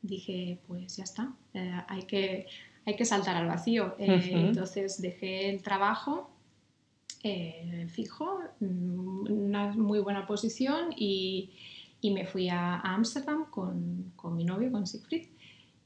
dije, 0.02 0.58
pues 0.66 0.96
ya 0.96 1.04
está, 1.04 1.32
hay 1.88 2.02
que 2.02 2.46
hay 2.86 2.96
que 2.96 3.04
saltar 3.04 3.36
al 3.36 3.46
vacío. 3.46 3.94
Eh, 3.98 4.30
entonces 4.32 5.00
dejé 5.00 5.50
el 5.50 5.62
trabajo 5.62 6.30
eh, 7.22 7.86
fijo, 7.88 8.40
mm, 8.60 9.30
una 9.30 9.72
muy 9.72 10.00
buena 10.00 10.26
posición 10.26 10.92
y, 10.96 11.52
me 12.02 12.26
fui 12.26 12.50
a 12.50 12.80
Ámsterdam 12.80 13.46
con, 13.46 14.12
mi 14.36 14.44
novio, 14.44 14.70
con 14.70 14.86
Siegfried. 14.86 15.28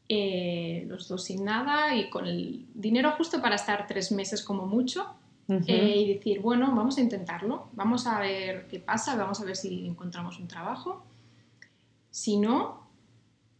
Eh, 0.08 0.84
los 0.88 1.06
dos 1.06 1.22
sin 1.22 1.44
nada 1.44 1.94
y 1.94 2.10
con 2.10 2.26
el 2.26 2.66
dinero 2.74 3.12
justo 3.12 3.40
para 3.40 3.54
estar 3.54 3.86
tres 3.86 4.10
meses 4.10 4.42
como 4.42 4.66
mucho 4.66 5.14
y 5.48 6.14
decir, 6.14 6.40
bueno, 6.40 6.74
vamos 6.74 6.98
a 6.98 7.02
intentarlo, 7.02 7.68
vamos 7.72 8.06
a 8.06 8.18
ver 8.18 8.66
qué 8.66 8.80
pasa, 8.80 9.14
vamos 9.16 9.40
a 9.40 9.44
ver 9.44 9.54
si 9.54 9.86
encontramos 9.86 10.40
un 10.40 10.48
trabajo. 10.48 11.04
Si 12.10 12.36
no, 12.36 12.88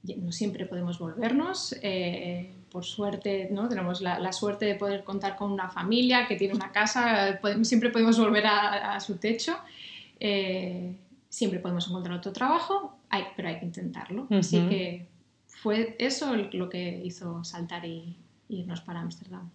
no 0.02 0.32
siempre 0.32 0.66
podemos 0.66 0.98
volvernos 0.98 1.76
por 2.70 2.84
suerte, 2.84 3.48
¿no? 3.50 3.68
Tenemos 3.68 4.00
la, 4.00 4.32
suerte 4.32 4.66
de 4.66 4.74
poder 4.74 5.04
contar 5.04 5.36
con 5.36 5.50
una 5.52 5.68
familia 5.68 6.26
que 6.26 6.36
tiene 6.36 6.54
una 6.54 6.72
casa, 6.72 7.40
siempre 7.62 7.90
podemos 7.90 8.18
volver 8.18 8.46
a, 8.46 8.98
su 9.00 9.16
techo. 9.16 9.56
Eh, 10.20 10.94
siempre 11.28 11.60
podemos 11.60 11.88
encontrar 11.88 12.18
otro 12.18 12.32
trabajo, 12.32 12.96
hay, 13.10 13.24
pero 13.36 13.48
hay 13.48 13.58
que 13.58 13.66
intentarlo. 13.66 14.26
Así 14.30 14.60
que 14.68 15.06
fue 15.46 15.96
eso 15.98 16.34
lo 16.34 16.68
que 16.68 17.02
hizo 17.04 17.44
saltar 17.44 17.84
y, 17.84 18.16
irnos 18.50 18.80
para 18.80 19.00
Ámsterdam. 19.00 19.50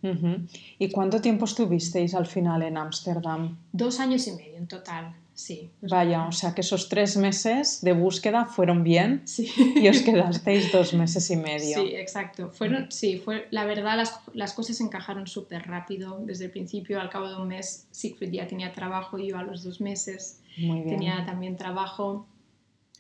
¿Y 0.78 0.90
cuánto 0.92 1.20
tiempo 1.20 1.46
estuvisteis 1.46 2.14
al 2.14 2.28
final 2.28 2.62
en 2.62 2.78
Ámsterdam? 2.78 3.58
Dos 3.72 4.00
años 4.00 4.28
y 4.28 4.34
medio 4.34 4.58
en 4.58 4.68
total. 4.68 5.16
Sí. 5.34 5.72
Vaya, 5.82 6.28
o 6.28 6.32
sea 6.32 6.54
que 6.54 6.62
esos 6.62 6.90
tres 6.90 7.18
meses 7.18 7.82
de 7.82 7.94
búsqueda 7.94 8.46
fueron 8.46 8.84
bien 8.84 9.24
sí. 9.26 9.52
y 9.76 9.88
os 9.88 10.02
quedasteis 10.02 10.72
dos 10.72 10.94
meses 10.94 11.30
y 11.32 11.38
medio. 11.38 11.82
Sí, 11.82 11.96
exacto. 11.96 12.50
Fueron, 12.52 12.92
sí, 12.92 13.18
fue, 13.18 13.48
la 13.50 13.66
verdad 13.66 13.98
las, 13.98 14.20
las 14.34 14.54
cosas 14.54 14.80
encajaron 14.80 15.26
súper 15.28 15.68
rápido. 15.68 16.20
Desde 16.24 16.46
el 16.46 16.52
principio, 16.52 17.02
al 17.02 17.10
cabo 17.10 17.30
de 17.30 17.36
un 17.36 17.48
mes, 17.48 17.88
Siegfried 17.92 18.32
ya 18.32 18.48
tenía 18.48 18.72
trabajo 18.74 19.18
y 19.18 19.30
yo 19.30 19.38
a 19.38 19.44
los 19.44 19.64
dos 19.64 19.82
meses 19.82 20.40
tenía 20.56 21.26
también 21.26 21.58
trabajo 21.58 22.28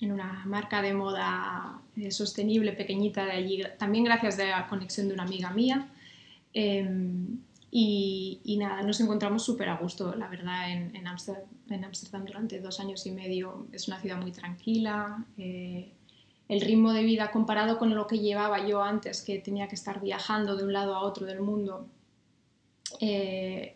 en 0.01 0.11
una 0.11 0.43
marca 0.45 0.81
de 0.81 0.93
moda 0.93 1.79
eh, 1.95 2.11
sostenible 2.11 2.73
pequeñita 2.73 3.25
de 3.25 3.31
allí, 3.31 3.63
también 3.77 4.03
gracias 4.03 4.39
a 4.39 4.45
la 4.45 4.67
conexión 4.67 5.07
de 5.07 5.13
una 5.13 5.23
amiga 5.23 5.51
mía. 5.51 5.87
Em, 6.53 7.39
y, 7.75 8.55
nada, 8.59 8.83
nos 8.83 8.99
encontramos 8.99 9.43
súper 9.43 9.67
a 9.69 9.77
gusto, 9.77 10.13
la 10.13 10.27
verdad, 10.27 10.69
en 10.69 11.07
Ámsterdam 11.07 12.23
durante 12.23 12.59
dos 12.59 12.79
años 12.79 13.03
y 13.07 13.11
medio. 13.11 13.65
Es 13.71 13.87
una 13.87 13.99
ciudad 13.99 14.21
muy 14.21 14.31
tranquila. 14.31 15.25
Eh, 15.39 15.91
el 16.49 16.61
ritmo 16.61 16.93
de 16.93 17.01
vida 17.01 17.31
comparado 17.31 17.79
con 17.79 17.95
lo 17.95 18.05
que 18.05 18.19
llevaba 18.19 18.67
yo 18.67 18.83
antes, 18.83 19.23
que 19.23 19.39
tenía 19.39 19.67
que 19.67 19.73
estar 19.73 20.01
viajando 20.01 20.55
de 20.55 20.65
un 20.65 20.71
lado 20.71 20.93
a 20.93 20.99
otro 20.99 21.25
del 21.25 21.41
mundo, 21.41 21.87
eh, 22.99 23.75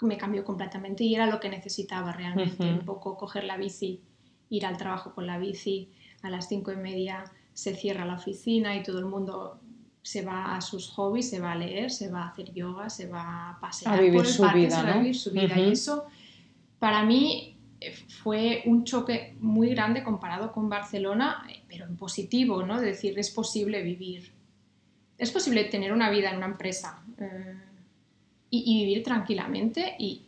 me 0.00 0.16
cambió 0.16 0.42
completamente 0.42 1.04
y 1.04 1.14
era 1.14 1.26
lo 1.26 1.38
que 1.38 1.50
necesitaba 1.50 2.12
realmente. 2.12 2.64
Un 2.64 2.86
poco 2.86 3.18
coger 3.18 3.44
la 3.44 3.58
bici, 3.58 4.00
ir 4.48 4.64
al 4.64 4.78
trabajo 4.78 5.14
con 5.14 5.26
la 5.26 5.36
bici, 5.36 5.90
a 6.22 6.30
las 6.30 6.48
cinco 6.48 6.72
y 6.72 6.76
media 6.76 7.24
se 7.52 7.74
cierra 7.74 8.06
la 8.06 8.14
oficina 8.14 8.74
y 8.76 8.82
todo 8.82 8.98
el 8.98 9.06
mundo 9.06 9.60
se 10.06 10.22
va 10.22 10.54
a 10.54 10.60
sus 10.60 10.88
hobbies, 10.90 11.28
se 11.28 11.40
va 11.40 11.50
a 11.50 11.56
leer, 11.56 11.90
se 11.90 12.08
va 12.08 12.22
a 12.22 12.28
hacer 12.28 12.52
yoga, 12.54 12.88
se 12.88 13.08
va 13.08 13.50
a 13.50 13.60
pasear 13.60 13.98
a 13.98 14.00
vivir 14.00 14.24
su 14.24 14.48
vida, 14.54 14.80
¿no? 14.84 14.92
a 14.92 14.98
vivir 14.98 15.16
su 15.16 15.32
vida. 15.32 15.58
Y 15.58 15.72
eso, 15.72 16.06
para 16.78 17.02
mí, 17.02 17.58
eh, 17.80 17.92
fue 18.22 18.62
un 18.66 18.84
choque 18.84 19.34
muy 19.40 19.70
grande 19.70 20.04
comparado 20.04 20.52
con 20.52 20.68
Barcelona, 20.68 21.44
pero 21.66 21.86
en 21.86 21.96
positivo, 21.96 22.64
¿no? 22.64 22.80
De 22.80 22.86
decir, 22.86 23.18
es 23.18 23.30
posible 23.30 23.82
vivir, 23.82 24.30
es 25.18 25.32
posible 25.32 25.64
tener 25.64 25.92
una 25.92 26.08
vida 26.08 26.30
en 26.30 26.36
una 26.36 26.46
empresa 26.46 27.02
eh, 27.18 27.56
y, 28.50 28.84
vivir 28.84 29.02
tranquilamente 29.02 29.96
y, 29.98 30.22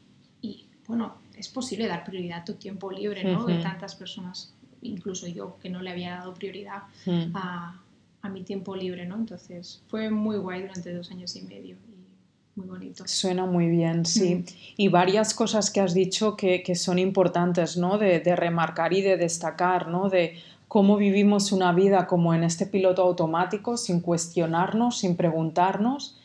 bueno, 0.88 1.18
es 1.36 1.48
posible 1.48 1.86
dar 1.86 2.02
prioridad 2.02 2.40
a 2.40 2.44
tu 2.44 2.54
tiempo 2.54 2.90
libre, 2.90 3.22
¿no? 3.22 3.46
De 3.46 3.62
tantas 3.62 3.94
personas, 3.94 4.52
incluso 4.82 5.28
yo, 5.28 5.56
que 5.62 5.70
no 5.70 5.82
le 5.82 5.90
había 5.90 6.16
dado 6.16 6.34
prioridad 6.34 6.82
a 7.34 7.80
a 8.22 8.28
mi 8.28 8.42
tiempo 8.42 8.74
libre, 8.74 9.06
¿no? 9.06 9.16
Entonces 9.16 9.82
fue 9.88 10.10
muy 10.10 10.36
guay 10.36 10.62
durante 10.62 10.92
dos 10.92 11.10
años 11.10 11.34
y 11.36 11.42
medio 11.42 11.76
y 11.76 12.58
muy 12.58 12.66
bonito. 12.66 13.04
Suena 13.06 13.46
muy 13.46 13.68
bien, 13.68 14.04
sí. 14.04 14.36
Mm. 14.36 14.44
Y 14.76 14.88
varias 14.88 15.34
cosas 15.34 15.70
que 15.70 15.80
has 15.80 15.94
dicho 15.94 16.36
que, 16.36 16.62
que 16.62 16.74
son 16.74 16.98
importantes, 16.98 17.76
¿no? 17.76 17.98
De, 17.98 18.20
de, 18.20 18.36
remarcar 18.36 18.92
y 18.92 19.02
de 19.02 19.16
destacar, 19.16 19.88
¿no? 19.88 20.08
De 20.08 20.34
cómo 20.66 20.96
vivimos 20.96 21.52
una 21.52 21.72
vida 21.72 22.06
como 22.06 22.34
en 22.34 22.42
este 22.42 22.66
piloto 22.66 23.02
automático, 23.02 23.76
sin 23.76 24.00
cuestionarnos, 24.00 24.98
sin 24.98 25.16
preguntarnos 25.16 26.18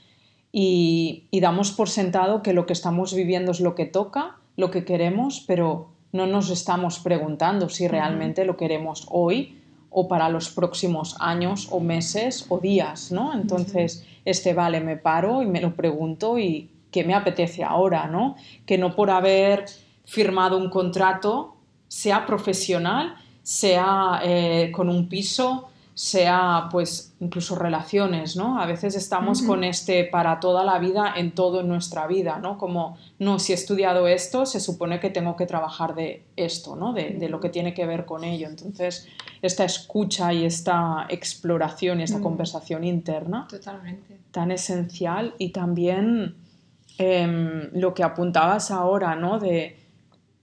y, 0.51 1.25
y 1.31 1.39
damos 1.39 1.71
por 1.71 1.89
sentado 1.89 2.41
que 2.43 2.53
lo 2.53 2.65
que 2.65 2.73
estamos 2.73 3.13
viviendo 3.13 3.51
es 3.51 3.59
lo 3.59 3.73
que 3.73 3.85
toca, 3.85 4.37
lo 4.57 4.69
que 4.69 4.85
queremos, 4.85 5.43
pero 5.47 5.89
no 6.11 6.27
nos 6.27 6.49
estamos 6.49 6.99
preguntando 6.99 7.69
si 7.69 7.87
realmente 7.87 8.45
lo 8.45 8.57
queremos 8.57 9.07
hoy 9.09 9.62
o 9.93 10.07
para 10.07 10.27
los 10.27 10.49
próximos 10.49 11.15
años 11.19 11.67
o 11.71 11.79
meses 11.79 12.45
o 12.49 12.59
días, 12.59 13.11
¿no? 13.11 13.33
Entonces, 13.33 14.05
este 14.25 14.53
vale, 14.53 14.81
me 14.81 14.97
paro 14.97 15.41
y 15.41 15.45
me 15.45 15.61
lo 15.61 15.75
pregunto 15.75 16.37
y 16.39 16.69
qué 16.91 17.03
me 17.03 17.13
apetece 17.13 17.63
ahora, 17.63 18.07
¿no? 18.07 18.35
Que 18.65 18.77
no 18.77 18.95
por 18.95 19.09
haber 19.09 19.65
firmado 20.05 20.57
un 20.57 20.69
contrato, 20.69 21.55
sea 21.87 22.25
profesional, 22.25 23.15
sea 23.43 24.21
eh, 24.23 24.71
con 24.73 24.89
un 24.89 25.07
piso, 25.07 25.69
sea 25.95 26.69
pues 26.71 27.13
incluso 27.19 27.55
relaciones, 27.55 28.35
¿no? 28.35 28.59
A 28.59 28.65
veces 28.65 28.95
estamos 28.95 29.43
con 29.43 29.63
este 29.63 30.03
para 30.05 30.39
toda 30.39 30.63
la 30.63 30.79
vida 30.79 31.13
en 31.15 31.33
todo 31.33 31.61
en 31.61 31.67
nuestra 31.67 32.07
vida, 32.07 32.39
¿no? 32.39 32.57
Como, 32.57 32.97
no, 33.19 33.37
si 33.37 33.51
he 33.51 33.55
estudiado 33.55 34.07
esto, 34.07 34.47
se 34.47 34.59
supone 34.59 34.99
que 34.99 35.11
tengo 35.11 35.35
que 35.35 35.45
trabajar 35.45 35.93
de 35.93 36.23
esto, 36.35 36.75
¿no? 36.75 36.93
De, 36.93 37.11
de 37.11 37.29
lo 37.29 37.39
que 37.39 37.49
tiene 37.49 37.75
que 37.75 37.85
ver 37.85 38.05
con 38.05 38.23
ello. 38.23 38.47
Entonces, 38.47 39.07
esta 39.43 39.65
escucha 39.65 40.33
y 40.33 40.45
esta 40.45 41.05
exploración 41.09 41.99
y 41.99 42.03
esta 42.03 42.21
conversación 42.21 42.83
interna 42.83 43.47
Totalmente. 43.47 44.17
tan 44.31 44.49
esencial 44.49 45.35
y 45.37 45.49
también 45.49 46.35
em, 46.97 47.69
lo 47.73 47.93
que 47.93 48.03
apuntabas 48.03 48.71
ahora, 48.71 49.15
¿no? 49.15 49.37
De, 49.37 49.77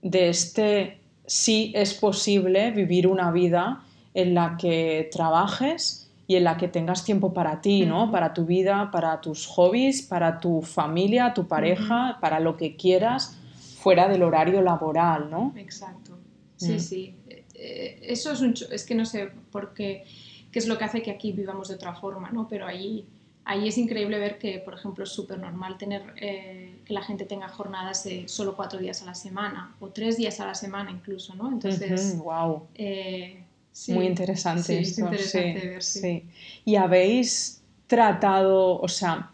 de 0.02 0.28
este 0.28 1.00
sí 1.26 1.72
es 1.74 1.94
posible 1.94 2.70
vivir 2.70 3.08
una 3.08 3.32
vida 3.32 3.82
en 4.14 4.34
la 4.34 4.56
que 4.56 5.08
trabajes 5.12 6.10
y 6.26 6.36
en 6.36 6.44
la 6.44 6.56
que 6.56 6.68
tengas 6.68 7.04
tiempo 7.04 7.34
para 7.34 7.60
ti, 7.60 7.86
¿no? 7.86 8.10
Para 8.12 8.32
tu 8.32 8.44
vida, 8.44 8.90
para 8.92 9.20
tus 9.20 9.46
hobbies, 9.46 10.02
para 10.02 10.38
tu 10.38 10.62
familia, 10.62 11.34
tu 11.34 11.48
pareja, 11.48 12.18
para 12.20 12.38
lo 12.38 12.56
que 12.56 12.76
quieras 12.76 13.36
fuera 13.80 14.08
del 14.08 14.22
horario 14.22 14.62
laboral, 14.62 15.28
¿no? 15.30 15.52
Exacto. 15.56 16.16
Sí, 16.56 16.78
sí. 16.78 17.16
Eh, 17.54 17.98
eso 18.02 18.30
es 18.30 18.40
un... 18.42 18.54
Es 18.70 18.84
que 18.84 18.94
no 18.94 19.04
sé 19.06 19.30
por 19.50 19.74
qué, 19.74 20.04
qué 20.52 20.58
es 20.58 20.68
lo 20.68 20.78
que 20.78 20.84
hace 20.84 21.02
que 21.02 21.10
aquí 21.10 21.32
vivamos 21.32 21.68
de 21.68 21.74
otra 21.74 21.94
forma, 21.94 22.30
¿no? 22.30 22.46
Pero 22.46 22.66
ahí, 22.66 23.06
ahí 23.44 23.66
es 23.66 23.76
increíble 23.78 24.18
ver 24.18 24.38
que, 24.38 24.58
por 24.58 24.74
ejemplo, 24.74 25.02
es 25.04 25.10
súper 25.10 25.38
normal 25.38 25.78
tener 25.78 26.14
eh, 26.16 26.78
que 26.84 26.92
la 26.94 27.02
gente 27.02 27.24
tenga 27.24 27.48
jornadas 27.48 28.04
de 28.04 28.28
solo 28.28 28.54
cuatro 28.54 28.78
días 28.78 29.02
a 29.02 29.06
la 29.06 29.14
semana 29.14 29.74
o 29.80 29.88
tres 29.88 30.16
días 30.16 30.38
a 30.40 30.46
la 30.46 30.54
semana 30.54 30.90
incluso, 30.90 31.34
¿no? 31.34 31.50
Entonces... 31.50 32.18
wow. 32.18 32.68
Eh, 32.74 33.44
muy 33.88 34.06
interesante 34.06 34.62
sí, 34.62 34.74
esto. 34.76 35.02
interesante 35.02 35.68
ver, 35.68 35.82
sí. 35.82 36.24
Y 36.64 36.76
habéis 36.76 37.62
tratado, 37.86 38.78
o 38.80 38.88
sea, 38.88 39.30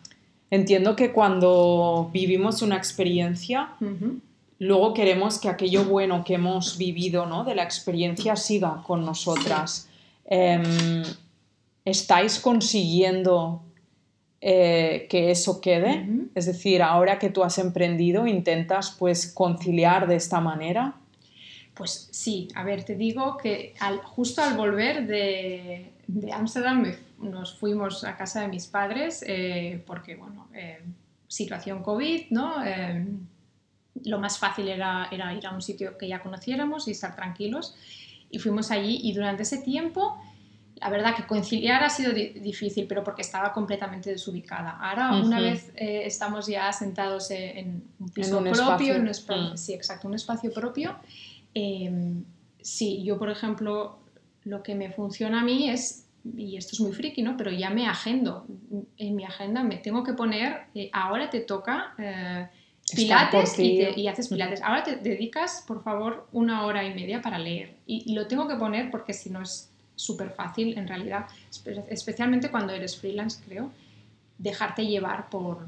entiendo 0.50 0.96
que 0.96 1.12
cuando 1.12 2.10
vivimos 2.12 2.62
una 2.62 2.76
experiencia, 2.76 3.70
luego 4.58 4.94
queremos 4.94 5.38
que 5.38 5.48
aquello 5.48 5.84
bueno 5.84 6.24
que 6.24 6.34
hemos 6.34 6.78
vivido 6.78 7.26
¿no? 7.26 7.44
de 7.44 7.54
la 7.54 7.62
experiencia 7.62 8.36
siga 8.36 8.82
con 8.86 9.04
nosotras. 9.04 9.88
Em, 10.24 11.02
¿Estáis 11.84 12.40
consiguiendo 12.40 13.62
eh, 14.40 15.06
que 15.08 15.30
eso 15.30 15.60
quede? 15.60 16.08
Es 16.34 16.46
decir, 16.46 16.82
ahora 16.82 17.18
que 17.18 17.30
tú 17.30 17.44
has 17.44 17.58
emprendido, 17.58 18.26
intentas 18.26 18.94
pues 18.98 19.32
conciliar 19.32 20.08
de 20.08 20.16
esta 20.16 20.40
manera. 20.40 20.94
Pues 21.76 22.08
sí, 22.10 22.48
a 22.54 22.64
ver, 22.64 22.84
te 22.84 22.96
digo 22.96 23.36
que 23.36 23.74
justo 24.04 24.42
al 24.42 24.56
volver 24.56 25.06
de 25.06 25.92
Ámsterdam 26.32 26.84
nos 27.18 27.54
fuimos 27.54 28.04
a 28.04 28.16
casa 28.16 28.42
de 28.42 28.48
mis 28.48 28.66
padres 28.66 29.24
eh, 29.26 29.82
porque, 29.86 30.16
bueno, 30.16 30.48
eh, 30.54 30.82
situación 31.28 31.82
COVID, 31.82 32.26
¿no? 32.30 32.64
Eh, 32.64 33.06
lo 34.04 34.18
más 34.18 34.38
fácil 34.38 34.68
era, 34.68 35.08
era, 35.10 35.32
ir 35.32 35.46
a 35.46 35.52
un 35.52 35.62
sitio 35.62 35.96
que 35.96 36.08
ya 36.08 36.20
conociéramos 36.20 36.86
y 36.88 36.90
estar 36.90 37.16
tranquilos. 37.16 37.74
Y 38.30 38.38
fuimos 38.38 38.70
allí 38.70 39.00
y 39.02 39.12
durante 39.14 39.44
ese 39.44 39.58
tiempo, 39.58 40.20
la 40.76 40.90
verdad 40.90 41.16
que 41.16 41.26
conciliar 41.26 41.82
ha 41.82 41.88
sido 41.88 42.12
difícil, 42.12 42.86
pero 42.86 43.02
porque 43.02 43.22
estaba 43.22 43.52
completamente 43.52 44.10
desubicada. 44.10 44.76
Ahora, 44.78 45.12
una 45.12 45.40
vez 45.40 45.72
estamos 45.76 46.46
ya 46.46 46.70
sentados 46.72 47.30
en 47.30 47.84
un 47.98 48.08
piso 48.10 48.42
propio, 48.42 48.96
en 48.96 49.02
un 49.02 49.52
mm. 49.52 49.56
sí, 49.56 49.72
exacto, 49.72 50.08
un 50.08 50.14
espacio 50.14 50.52
propio, 50.52 50.96
Em, 51.58 52.22
sí, 52.60 53.02
yo 53.02 53.18
por 53.18 53.30
ejemplo, 53.30 53.98
lo 54.44 54.62
que 54.62 54.74
me 54.74 54.90
funciona 54.90 55.40
a 55.40 55.44
mí 55.44 55.70
es, 55.70 56.06
y 56.36 56.58
esto 56.58 56.72
es 56.74 56.80
muy 56.80 56.92
friki, 56.92 57.22
¿no? 57.22 57.34
Pero 57.38 57.50
ya 57.50 57.70
me 57.70 57.86
agendo. 57.86 58.46
En 58.98 59.16
mi 59.16 59.24
agenda 59.24 59.62
me 59.62 59.78
tengo 59.78 60.04
que 60.04 60.12
poner, 60.12 60.64
eh, 60.74 60.90
ahora 60.92 61.30
te 61.30 61.40
toca 61.40 61.94
eh, 61.96 62.46
pilates 62.94 63.58
y, 63.58 64.06
haces 64.06 64.28
pilates. 64.28 64.60
Ahora 64.60 64.82
te 64.82 64.96
dedicas, 64.96 65.64
por 65.66 65.82
favor, 65.82 66.28
una 66.32 66.66
hora 66.66 66.84
y 66.84 66.92
media 66.92 67.22
para 67.22 67.38
leer. 67.38 67.74
Y, 67.86 68.12
lo 68.12 68.26
tengo 68.26 68.46
que 68.46 68.56
poner 68.56 68.90
porque 68.90 69.14
si 69.14 69.30
no 69.30 69.40
es 69.40 69.70
súper 69.94 70.28
fácil 70.28 70.76
en 70.76 70.86
realidad, 70.86 71.24
especialmente 71.88 72.50
cuando 72.50 72.74
eres 72.74 72.98
freelance, 72.98 73.42
creo, 73.46 73.70
dejarte 74.36 74.84
llevar 74.84 75.30
por, 75.30 75.66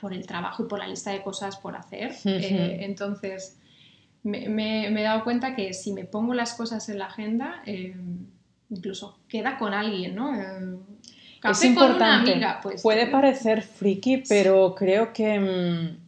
por 0.00 0.12
el 0.12 0.26
trabajo 0.26 0.64
y 0.64 0.66
por 0.66 0.80
la 0.80 0.88
lista 0.88 1.12
de 1.12 1.22
cosas 1.22 1.58
por 1.58 1.76
hacer. 1.76 2.12
Eh, 2.24 2.78
entonces, 2.80 3.56
me, 4.22 4.88
he 4.88 5.02
dado 5.02 5.24
cuenta 5.24 5.54
que 5.54 5.72
si 5.72 5.92
me 5.92 6.04
pongo 6.04 6.34
las 6.34 6.54
cosas 6.54 6.88
en 6.88 6.98
la 6.98 7.06
agenda, 7.06 7.62
eh, 7.66 7.96
incluso 8.70 9.18
queda 9.28 9.58
con 9.58 9.74
alguien, 9.74 10.14
¿no? 10.14 10.34
Eh, 10.34 10.76
es 11.50 11.64
importante. 11.64 12.40
pues, 12.62 12.82
Puede 12.82 13.06
parecer 13.06 13.62
friki, 13.62 14.22
pero 14.28 14.74
creo 14.74 15.12
que, 15.12 15.40
mm, 15.40 15.98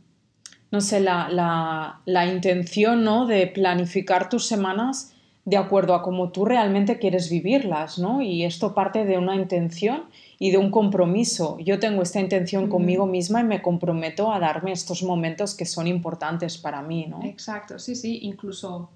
no 0.71 0.81
sé, 0.81 1.01
la, 1.01 1.29
la, 1.29 2.01
la 2.05 2.27
intención 2.27 3.03
¿no? 3.05 3.27
de 3.27 3.47
planificar 3.49 4.29
tus 4.29 4.47
semanas 4.47 5.13
de 5.45 5.57
acuerdo 5.57 5.95
a 5.95 6.03
cómo 6.03 6.31
tú 6.31 6.45
realmente 6.45 6.99
quieres 6.99 7.29
vivirlas, 7.31 7.99
¿no? 7.99 8.23
Y 8.23 8.45
esto 8.45 8.75
parte 8.75 9.05
de 9.05 9.19
una 9.19 9.35
intención 9.35 10.05
y 10.39 10.51
de 10.51 10.59
un 10.59 10.71
compromiso. 10.71 11.59
Yo 11.61 11.79
tengo 11.79 12.03
esta 12.03 12.21
intención 12.21 12.69
conmigo 12.69 13.07
misma 13.07 13.41
y 13.41 13.45
me 13.45 13.63
comprometo 13.63 14.33
a 14.33 14.39
darme 14.39 14.73
estos 14.73 15.03
momentos 15.03 15.55
que 15.55 15.67
son 15.67 15.87
importantes 15.87 16.59
para 16.59 16.83
mí, 16.83 17.07
¿no? 17.07 17.23
Exacto, 17.25 17.79
sí, 17.79 17.95
sí, 17.95 18.21
incluso, 18.23 18.91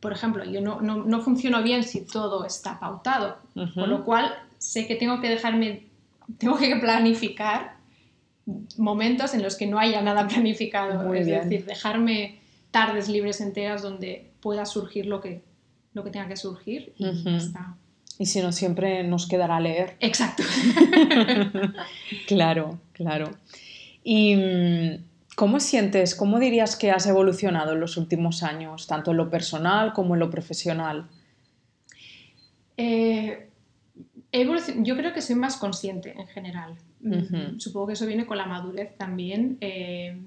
por 0.00 0.12
ejemplo, 0.12 0.44
yo 0.44 0.60
no, 0.60 0.80
no, 0.80 1.04
no 1.04 1.20
funciono 1.20 1.62
bien 1.62 1.82
si 1.82 2.02
todo 2.02 2.44
está 2.44 2.78
pautado, 2.78 3.38
con 3.74 3.90
lo 3.90 4.04
cual 4.04 4.32
sé 4.58 4.86
que 4.86 4.96
tengo 4.96 5.20
que 5.20 5.28
dejarme, 5.28 5.86
tengo 6.38 6.56
que 6.56 6.76
planificar 6.76 7.76
momentos 8.76 9.34
en 9.34 9.42
los 9.42 9.56
que 9.56 9.66
no 9.66 9.78
haya 9.78 10.00
nada 10.02 10.26
planificado, 10.28 11.12
es 11.14 11.26
decir, 11.26 11.64
dejarme 11.64 12.38
tardes 12.70 13.08
libres 13.08 13.40
enteras 13.40 13.82
donde 13.82 14.30
pueda 14.40 14.64
surgir 14.66 15.06
lo 15.06 15.20
que, 15.20 15.42
lo 15.94 16.04
que 16.04 16.10
tenga 16.10 16.28
que 16.28 16.36
surgir 16.36 16.92
y 16.96 17.04
ya 17.24 17.36
está. 17.36 17.76
Y 18.18 18.26
si 18.26 18.40
no, 18.40 18.50
siempre 18.52 19.04
nos 19.04 19.28
quedará 19.28 19.60
leer. 19.60 19.96
Exacto. 20.00 20.42
claro, 22.26 22.80
claro. 22.92 23.30
¿Y 24.02 24.34
mm, 24.34 25.04
cómo 25.36 25.60
sientes, 25.60 26.16
cómo 26.16 26.40
dirías 26.40 26.74
que 26.74 26.90
has 26.90 27.06
evolucionado 27.06 27.72
en 27.72 27.80
los 27.80 27.96
últimos 27.96 28.42
años, 28.42 28.88
tanto 28.88 29.12
en 29.12 29.18
lo 29.18 29.30
personal 29.30 29.92
como 29.92 30.14
en 30.14 30.20
lo 30.20 30.30
profesional? 30.30 31.08
Eh, 32.76 33.48
yo 34.32 34.96
creo 34.96 35.12
que 35.12 35.22
soy 35.22 35.36
más 35.36 35.56
consciente 35.56 36.14
en 36.18 36.26
general. 36.26 36.76
Supongo 37.58 37.88
que 37.88 37.92
eso 37.92 38.06
viene 38.06 38.26
con 38.26 38.36
la 38.36 38.46
madurez 38.46 38.96
también. 38.96 39.58
Eh, 39.60 40.20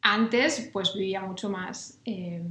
antes, 0.00 0.70
pues 0.72 0.94
vivía 0.94 1.20
mucho 1.20 1.50
más. 1.50 2.00
Eh, 2.04 2.42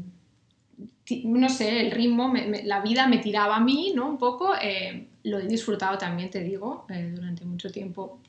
no 1.24 1.50
sé, 1.50 1.82
el 1.82 1.91
ritmo, 1.91 2.34
la 2.63 2.82
vida 2.82 3.08
me 3.08 3.20
tiraba 3.20 3.58
a 3.58 3.60
mí, 3.60 3.93
¿no? 3.96 4.08
Un 4.08 4.17
poco. 4.17 4.54
Eh, 4.62 5.08
lo 5.24 5.39
he 5.39 5.48
disfrutado 5.48 5.98
también, 5.98 6.30
te 6.30 6.41
digo, 6.41 6.86
eh, 6.89 7.12
durante 7.15 7.46
mucho 7.46 7.72
tiempo. 7.72 8.20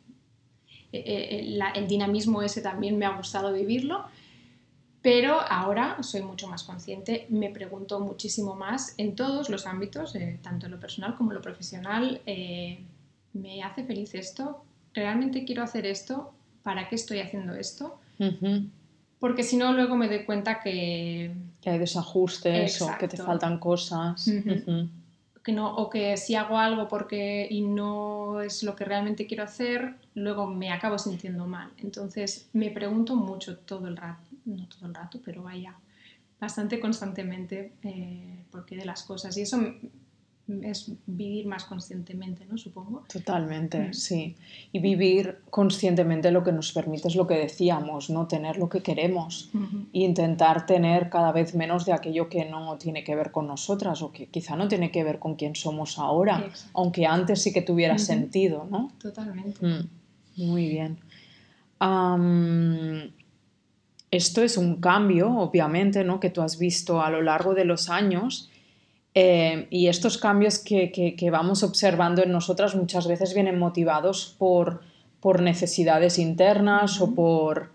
Eh, 0.93 1.59
el 1.75 1.89
dinamismo 1.89 2.43
ese 2.43 2.63
también 2.63 2.97
me 2.97 3.07
ha 3.07 3.17
gustado 3.17 3.53
vivirlo. 3.53 4.05
Pero 5.01 5.41
ahora 5.41 6.03
soy 6.03 6.23
mucho 6.23 6.49
más 6.49 6.65
consciente, 6.65 7.27
me 7.29 7.51
pregunto 7.51 8.01
muchísimo 8.01 8.57
más 8.57 8.95
en 8.99 9.15
todos 9.15 9.49
los 9.49 9.65
ámbitos, 9.67 10.13
tanto 10.43 10.67
en 10.67 10.73
lo 10.73 10.81
personal 10.81 11.15
como 11.15 11.31
en 11.31 11.37
lo 11.37 11.43
profesional. 11.43 12.21
¿Me 13.33 13.63
hace 13.63 13.85
feliz 13.85 14.15
esto? 14.15 14.65
¿Realmente 14.93 15.45
quiero 15.45 15.63
hacer 15.63 15.87
esto? 15.87 16.33
¿Para 16.65 16.89
qué 16.89 16.97
estoy 16.97 17.21
haciendo 17.21 17.55
esto? 17.55 18.01
Porque 19.19 19.43
si 19.43 19.57
no, 19.57 19.73
luego 19.73 19.97
me 19.97 20.09
doy 20.09 20.25
cuenta 20.25 20.61
que... 20.61 21.33
Que 21.61 21.71
hay 21.71 21.79
desajustes 21.79 22.81
o 22.83 22.91
que 22.99 23.09
te 23.09 23.17
faltan 23.17 23.59
cosas. 23.59 24.31
que 25.49 25.53
no, 25.53 25.75
o 25.77 25.89
que 25.89 26.17
si 26.19 26.35
hago 26.35 26.59
algo 26.59 26.89
porque 26.89 27.49
y 27.51 27.63
no 27.63 28.43
es 28.43 28.63
lo 28.63 28.77
que 28.77 28.85
realmente 28.85 29.27
quiero 29.27 29.45
hacer, 29.45 29.95
luego 30.15 30.47
me 30.47 30.71
acabo 30.71 30.99
sintiendo 30.99 31.47
mal. 31.47 31.71
Entonces 31.79 32.49
me 32.53 32.71
pregunto 32.71 33.17
mucho 33.17 33.57
todo 33.57 33.89
el 33.89 33.97
rato, 33.97 34.29
no 34.45 34.67
todo 34.69 34.87
el 34.87 34.95
rato, 34.95 35.21
pero 35.25 35.43
vaya, 35.43 35.75
bastante 36.39 36.79
constantemente 36.81 37.73
eh, 37.83 38.45
por 38.51 38.67
qué 38.67 38.77
de 38.77 38.85
las 38.85 39.03
cosas. 39.05 39.37
Y 39.39 39.41
eso 39.41 39.59
es 40.63 40.93
vivir 41.07 41.47
más 41.47 41.65
conscientemente, 41.65 42.47
¿no? 42.47 42.57
Supongo. 42.57 43.05
Totalmente, 43.13 43.89
mm. 43.89 43.95
sí. 43.95 44.37
Y 44.73 44.79
vivir 44.79 45.39
conscientemente 45.51 46.31
lo 46.31 46.43
que 46.43 46.53
nos 46.53 46.73
permite 46.73 47.09
es 47.09 47.17
lo 47.17 47.27
que 47.27 47.35
decíamos, 47.35 48.09
¿no? 48.11 48.27
Tener 48.27 48.57
lo 48.57 48.69
que 48.69 48.83
queremos 48.83 49.51
e 49.93 50.01
intentar 50.01 50.67
tener 50.67 51.11
cada 51.11 51.33
vez 51.33 51.55
menos 51.55 51.85
de 51.85 51.93
aquello 51.93 52.29
que 52.29 52.45
no 52.45 52.79
tiene 52.79 53.05
que 53.05 53.15
ver 53.15 53.31
con 53.31 53.47
nosotras 53.47 54.03
o 54.03 54.11
que 54.11 54.27
quizá 54.27 54.57
no 54.57 54.69
tiene 54.69 54.91
que 54.91 55.05
ver 55.05 55.19
con 55.19 55.37
quién 55.37 55.55
somos 55.55 55.99
ahora, 55.99 56.51
aunque 56.73 57.07
antes 57.07 57.43
sí 57.43 57.53
que 57.53 57.63
tuviera 57.63 57.99
sentido, 57.99 58.67
¿no? 58.71 58.93
Totalmente. 59.01 59.67
Mm. 59.67 59.89
Muy 60.39 60.69
bien. 60.69 60.99
esto 64.11 64.43
es 64.43 64.57
un 64.57 64.77
cambio, 64.81 65.37
obviamente, 65.39 66.05
¿no? 66.05 66.21
Que 66.21 66.31
tú 66.31 66.41
has 66.41 66.59
visto 66.59 67.03
a 67.03 67.11
lo 67.11 67.23
largo 67.23 67.55
de 67.55 67.65
los 67.65 67.91
años 67.91 68.51
Eh, 69.15 69.67
y 69.71 69.89
estos 69.89 70.19
cambios 70.19 70.59
que, 70.59 71.29
vamos 71.33 71.63
observando 71.63 72.23
en 72.23 72.31
nosotras 72.31 72.75
muchas 72.75 73.09
veces 73.09 73.35
vienen 73.35 73.59
motivados 73.59 74.35
por, 74.39 74.83
por 75.21 75.43
necesidades 75.43 76.19
internas 76.19 77.01
o 77.01 77.15
por, 77.15 77.71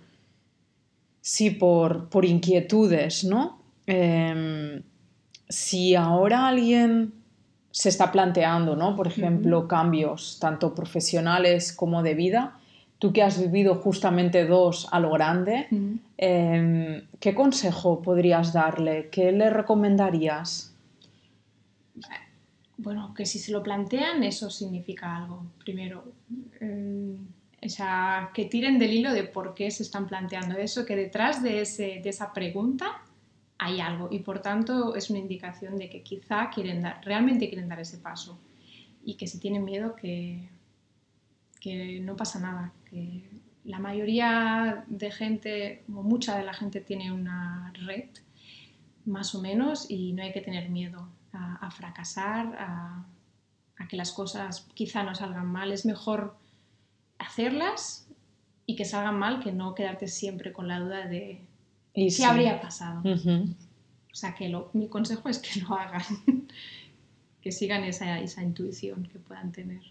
sí, 1.22 1.50
por, 1.50 2.10
por 2.10 2.26
inquietudes, 2.26 3.24
¿no? 3.24 3.60
Em, 3.88 4.84
si 5.50 5.96
ahora 5.96 6.48
alguien 6.48 7.14
se 7.72 7.90
está 7.90 8.12
planteando, 8.12 8.76
¿no? 8.76 8.96
Por 8.96 9.08
ejemplo, 9.08 9.68
cambios 9.68 10.38
tanto 10.40 10.76
profesionales 10.76 11.74
como 11.74 12.04
de 12.04 12.14
vida, 12.14 12.60
tú 13.00 13.12
que 13.12 13.24
has 13.24 13.40
vivido 13.40 13.76
justamente 13.76 14.46
dos 14.46 14.88
a 14.92 15.00
lo 15.00 15.12
grande, 15.12 15.68
em, 16.18 17.02
¿qué 17.20 17.34
consejo 17.34 18.02
podrías 18.02 18.54
darle? 18.54 19.10
¿Qué 19.10 19.32
le 19.32 19.50
recomendarías? 19.50 20.73
Bueno, 22.78 23.14
que 23.14 23.26
si 23.26 23.40
se 23.40 23.52
lo 23.52 23.62
plantean, 23.62 24.24
eso 24.24 24.50
significa 24.50 25.16
algo. 25.16 25.46
Primero, 25.60 26.14
eh, 26.60 27.18
o 27.64 27.70
sea, 27.70 28.32
que 28.34 28.46
tiren 28.46 28.80
del 28.80 28.94
hilo 28.94 29.14
de 29.14 29.24
por 29.24 29.54
qué 29.54 29.70
se 29.72 29.84
están 29.84 30.08
planteando 30.08 30.58
eso, 30.58 30.86
que 30.86 30.96
detrás 30.96 31.44
de, 31.44 31.62
ese, 31.62 32.02
de 32.04 32.10
esa 32.10 32.34
pregunta 32.34 33.02
hay 33.58 33.80
algo. 33.80 34.10
Y 34.12 34.20
por 34.20 34.40
tanto 34.42 34.96
es 34.96 35.10
una 35.10 35.20
indicación 35.20 35.78
de 35.78 35.90
que 35.90 36.02
quizá 36.02 36.50
quieren 36.50 36.82
dar, 36.82 37.02
realmente 37.06 37.48
quieren 37.48 37.70
dar 37.70 37.80
ese 37.80 38.00
paso. 38.00 38.40
Y 39.06 39.16
que 39.16 39.28
si 39.28 39.40
tienen 39.40 39.64
miedo 39.64 39.96
que, 39.96 40.50
que 41.60 42.00
no 42.00 42.16
pasa 42.16 42.40
nada, 42.40 42.74
que 42.90 43.24
la 43.66 43.80
mayoría 43.80 44.84
de 44.88 45.12
gente, 45.12 45.84
o 45.88 46.04
mucha 46.04 46.38
de 46.38 46.44
la 46.44 46.54
gente 46.54 46.82
tiene 46.82 47.12
una 47.12 47.72
red 47.86 48.10
más 49.06 49.36
o 49.36 49.42
menos 49.42 49.90
y 49.90 50.14
no 50.14 50.24
hay 50.24 50.32
que 50.32 50.42
tener 50.42 50.70
miedo 50.70 51.08
a, 51.34 51.72
fracasar, 51.72 52.56
a, 52.60 53.06
que 53.90 53.98
las 53.98 54.12
cosas 54.12 54.66
quizá 54.74 55.04
no 55.04 55.14
salgan 55.14 55.52
mal. 55.52 55.72
Es 55.72 55.86
mejor 55.86 56.36
hacerlas 57.18 58.08
y 58.66 58.76
que 58.76 58.86
salgan 58.86 59.20
mal 59.20 59.42
que 59.42 59.52
no 59.52 59.76
quedarte 59.76 60.08
siempre 60.08 60.54
con 60.54 60.68
la 60.68 60.80
duda 60.80 61.08
de 61.08 61.42
qué 61.94 62.26
habría 62.26 62.62
pasado. 62.62 63.02
O 63.04 64.16
sea, 64.16 64.36
que 64.36 64.56
mi 64.74 64.88
consejo 64.88 65.28
es 65.28 65.40
que 65.40 65.60
lo 65.62 65.74
hagan, 65.74 66.04
que 67.42 67.52
sigan 67.52 67.84
esa, 67.84 68.20
esa, 68.20 68.44
intuición 68.44 69.10
que 69.12 69.20
puedan 69.20 69.52
tener. 69.52 69.82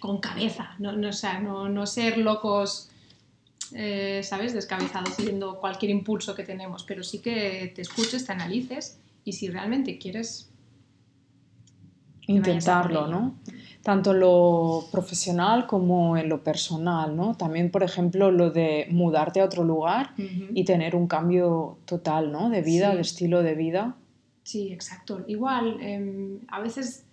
Con 0.00 0.18
cabeza, 0.18 0.74
no, 0.78 0.92
no, 0.92 1.10
no, 1.42 1.68
no 1.68 1.86
ser 1.86 2.18
locos, 2.18 2.90
eh, 3.72 4.20
¿sabes? 4.24 4.52
Descabezados 4.52 5.14
siguiendo 5.14 5.60
cualquier 5.60 5.90
impulso 5.90 6.34
que 6.34 6.42
tenemos, 6.42 6.82
pero 6.84 7.04
sí 7.04 7.20
que 7.20 7.72
te 7.74 7.82
escuches, 7.82 8.26
te 8.26 8.32
analices 8.32 8.98
y 9.24 9.32
si 9.32 9.48
realmente 9.48 9.98
quieres 9.98 10.47
intentarlo, 12.28 13.06
¿no? 13.08 13.34
Tanto 13.82 14.12
lo 14.12 14.84
profesional 14.92 15.66
como 15.66 16.16
en 16.16 16.28
lo 16.28 16.44
personal, 16.44 17.16
¿no? 17.16 17.34
También, 17.36 17.70
por 17.70 17.82
ejemplo, 17.82 18.30
lo 18.30 18.50
de 18.50 18.86
mudarte 18.90 19.40
a 19.40 19.44
otro 19.44 19.64
lugar 19.64 20.12
y 20.16 20.64
tener 20.64 20.94
un 20.94 21.08
cambio 21.08 21.78
total, 21.86 22.30
¿no? 22.30 22.50
De 22.50 22.60
vida, 22.60 22.94
de 22.94 23.00
estilo 23.00 23.42
de 23.42 23.54
vida. 23.54 23.96
Sí, 24.42 24.72
exacto. 24.72 25.24
Igual, 25.26 25.78
em, 25.80 26.40
a 26.48 26.60
veces 26.60 27.06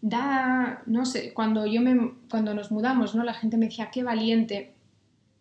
da, 0.00 0.82
no 0.86 1.04
sé, 1.04 1.34
cuando 1.34 1.66
yo 1.66 1.80
me, 1.80 2.12
cuando 2.30 2.54
nos 2.54 2.70
mudamos, 2.70 3.14
¿no? 3.14 3.24
La 3.24 3.34
gente 3.34 3.56
me 3.56 3.66
decía, 3.66 3.90
qué 3.90 4.04
valiente. 4.04 4.74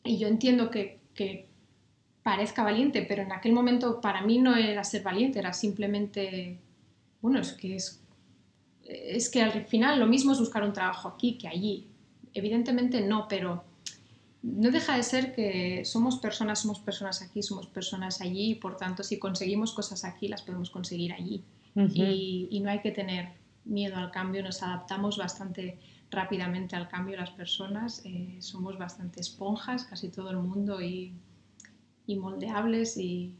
Y 0.04 0.18
yo 0.18 0.28
entiendo 0.28 0.72
que, 0.72 1.00
que 1.14 1.48
parezca 2.24 2.64
valiente, 2.64 3.06
pero 3.08 3.22
en 3.22 3.32
aquel 3.32 3.54
momento 3.54 4.02
para 4.02 4.24
mí 4.24 4.40
no 4.40 4.56
era 4.56 4.84
ser 4.84 5.04
valiente, 5.04 5.38
era 5.38 5.54
simplemente, 5.54 6.58
bueno, 7.22 7.40
es 7.40 7.54
que 7.54 7.76
es 7.76 8.05
es 8.86 9.30
que 9.30 9.42
al 9.42 9.66
final 9.66 10.00
lo 10.00 10.08
mismo 10.08 10.32
es 10.32 10.40
buscar 10.40 10.64
un 10.64 10.74
trabajo 10.74 11.10
aquí 11.10 11.38
que 11.38 11.48
allí. 11.48 11.88
Evidentemente 12.34 13.02
no, 13.02 13.28
pero 13.28 13.64
no 14.46 14.70
deja 14.70 14.96
de 14.96 15.04
ser 15.04 15.34
que 15.34 15.84
somos 15.86 16.18
personas, 16.18 16.60
somos 16.60 16.80
personas 16.80 17.22
aquí, 17.22 17.42
somos 17.42 17.66
personas 17.68 18.22
allí, 18.22 18.52
y 18.52 18.56
por 18.56 18.78
tanto 18.78 19.04
si 19.04 19.18
conseguimos 19.18 19.74
cosas 19.74 20.06
aquí 20.06 20.28
las 20.28 20.44
podemos 20.44 20.70
conseguir 20.70 21.14
allí. 21.14 21.44
y, 21.76 22.60
no 22.64 22.70
hay 22.70 22.80
que 22.80 22.92
tener 22.92 23.30
miedo 23.66 23.98
al 23.98 24.12
cambio, 24.12 24.44
nos 24.44 24.62
adaptamos 24.64 25.18
bastante 25.18 25.78
rápidamente 26.12 26.76
al 26.76 26.88
cambio 26.88 27.18
las 27.18 27.32
personas, 27.32 28.02
eh, 28.06 28.38
somos 28.40 28.78
bastante 28.78 29.20
esponjas, 29.20 29.84
casi 29.86 30.10
todo 30.10 30.30
el 30.30 30.38
mundo, 30.38 30.82
y, 30.82 31.14
moldeables 32.08 32.98
y, 32.98 33.34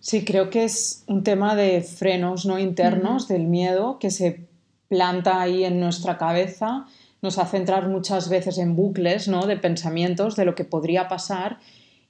Sí, 0.00 0.24
creo 0.24 0.48
que 0.48 0.64
es 0.64 1.04
un 1.08 1.24
tema 1.24 1.54
de 1.54 1.82
frenos 1.82 2.46
no 2.46 2.58
internos 2.58 3.28
del 3.28 3.46
miedo 3.46 3.98
que 3.98 4.10
se 4.10 4.49
planta 4.90 5.40
ahí 5.40 5.64
en 5.64 5.78
nuestra 5.78 6.18
cabeza, 6.18 6.84
nos 7.22 7.38
hace 7.38 7.56
entrar 7.58 7.88
muchas 7.88 8.28
veces 8.28 8.58
en 8.58 8.74
bucles 8.74 9.28
¿no? 9.28 9.46
de 9.46 9.56
pensamientos 9.56 10.34
de 10.34 10.44
lo 10.44 10.56
que 10.56 10.64
podría 10.64 11.06
pasar 11.06 11.58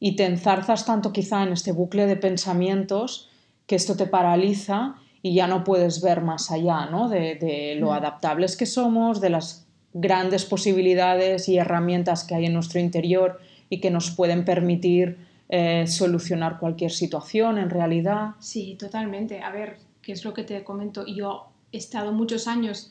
y 0.01 0.17
te 0.17 0.25
enzarzas 0.25 0.87
tanto 0.87 1.13
quizá 1.13 1.43
en 1.43 1.53
este 1.53 1.73
bucle 1.73 2.07
de 2.07 2.17
pensamientos 2.17 3.29
que 3.67 3.77
esto 3.77 3.97
te 3.97 4.07
paraliza 4.07 4.95
y 5.21 5.35
ya 5.35 5.47
no 5.47 5.63
puedes 5.63 6.01
ver 6.01 6.23
más 6.23 6.51
allá 6.51 6.87
¿no? 6.87 7.11
de, 7.11 7.77
lo 7.79 7.91
mm. 7.91 7.93
adaptables 7.93 8.57
que 8.57 8.65
somos, 8.65 9.21
de 9.21 9.29
las 9.29 9.67
grandes 9.93 10.47
posibilidades 10.47 11.51
y 11.51 11.59
herramientas 11.59 12.25
que 12.25 12.35
hay 12.35 12.47
en 12.47 12.55
nuestro 12.55 12.81
interior 12.81 13.41
y 13.69 13.81
que 13.81 13.91
nos 13.91 14.11
pueden 14.11 14.47
permitir 14.47 15.19
eh, 15.51 15.87
solucionar 15.87 16.59
cualquier 16.59 16.93
situación 16.93 17.59
en 17.59 17.69
realidad. 17.69 18.31
Sí, 18.39 18.77
totalmente. 18.79 19.41
A 19.43 19.51
ver, 19.51 19.77
¿qué 20.01 20.13
es 20.13 20.25
lo 20.25 20.33
que 20.33 20.45
te 20.45 20.65
comento? 20.65 21.05
Yo 21.07 21.50
estado 21.73 22.13
muchos 22.13 22.47
años 22.47 22.91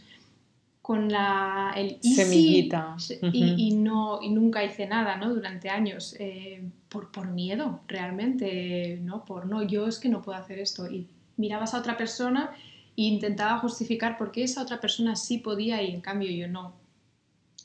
con 0.89 1.11
la, 1.11 1.71
el 1.75 1.99
semillita 2.01 2.97
y, 3.31 3.73
no, 3.75 4.19
y 4.23 4.29
nunca 4.29 4.63
hice 4.63 4.87
nada 4.87 5.17
¿no? 5.17 5.31
durante 5.31 5.69
años 5.69 6.15
eh, 6.17 6.63
por, 6.89 7.11
por, 7.11 7.27
miedo 7.27 7.81
realmente, 7.87 8.97
¿no? 9.03 9.23
por 9.23 9.45
no, 9.45 9.61
yo 9.61 9.85
es 9.85 9.99
que 9.99 10.09
no 10.09 10.23
puedo 10.23 10.39
hacer 10.39 10.57
esto 10.57 10.89
y 10.89 11.07
mirabas 11.37 11.75
a 11.75 11.79
otra 11.79 11.95
persona 11.95 12.55
e 12.97 13.03
intentaba 13.03 13.59
justificar 13.59 14.17
por 14.17 14.31
qué 14.31 14.41
esa 14.43 14.63
otra 14.63 14.81
persona 14.81 15.15
sí 15.15 15.37
podía 15.37 15.79
y 15.83 15.91
en 15.91 16.01
cambio 16.01 16.31
yo 16.31 16.47
no. 16.47 16.73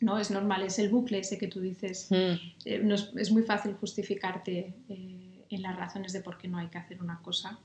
No, 0.00 0.18
es 0.18 0.31
normal, 0.31 0.62
es 0.64 0.79
el 0.79 0.90
bucle 0.90 1.20
ese 1.20 1.38
que 1.38 1.46
tú 1.46 1.61
dices. 1.61 2.09
Eh, 2.11 2.50
es, 2.66 3.31
muy 3.31 3.42
fácil 3.42 3.72
justificarte 3.74 4.74
eh, 4.90 5.46
en 5.48 5.62
las 5.62 5.77
razones 5.77 6.12
de 6.12 6.20
por 6.20 6.37
qué 6.37 6.46
no 6.46 6.59
hay 6.59 6.66
que 6.66 6.77
hacer 6.77 7.00
una 7.00 7.22
cosa. 7.22 7.59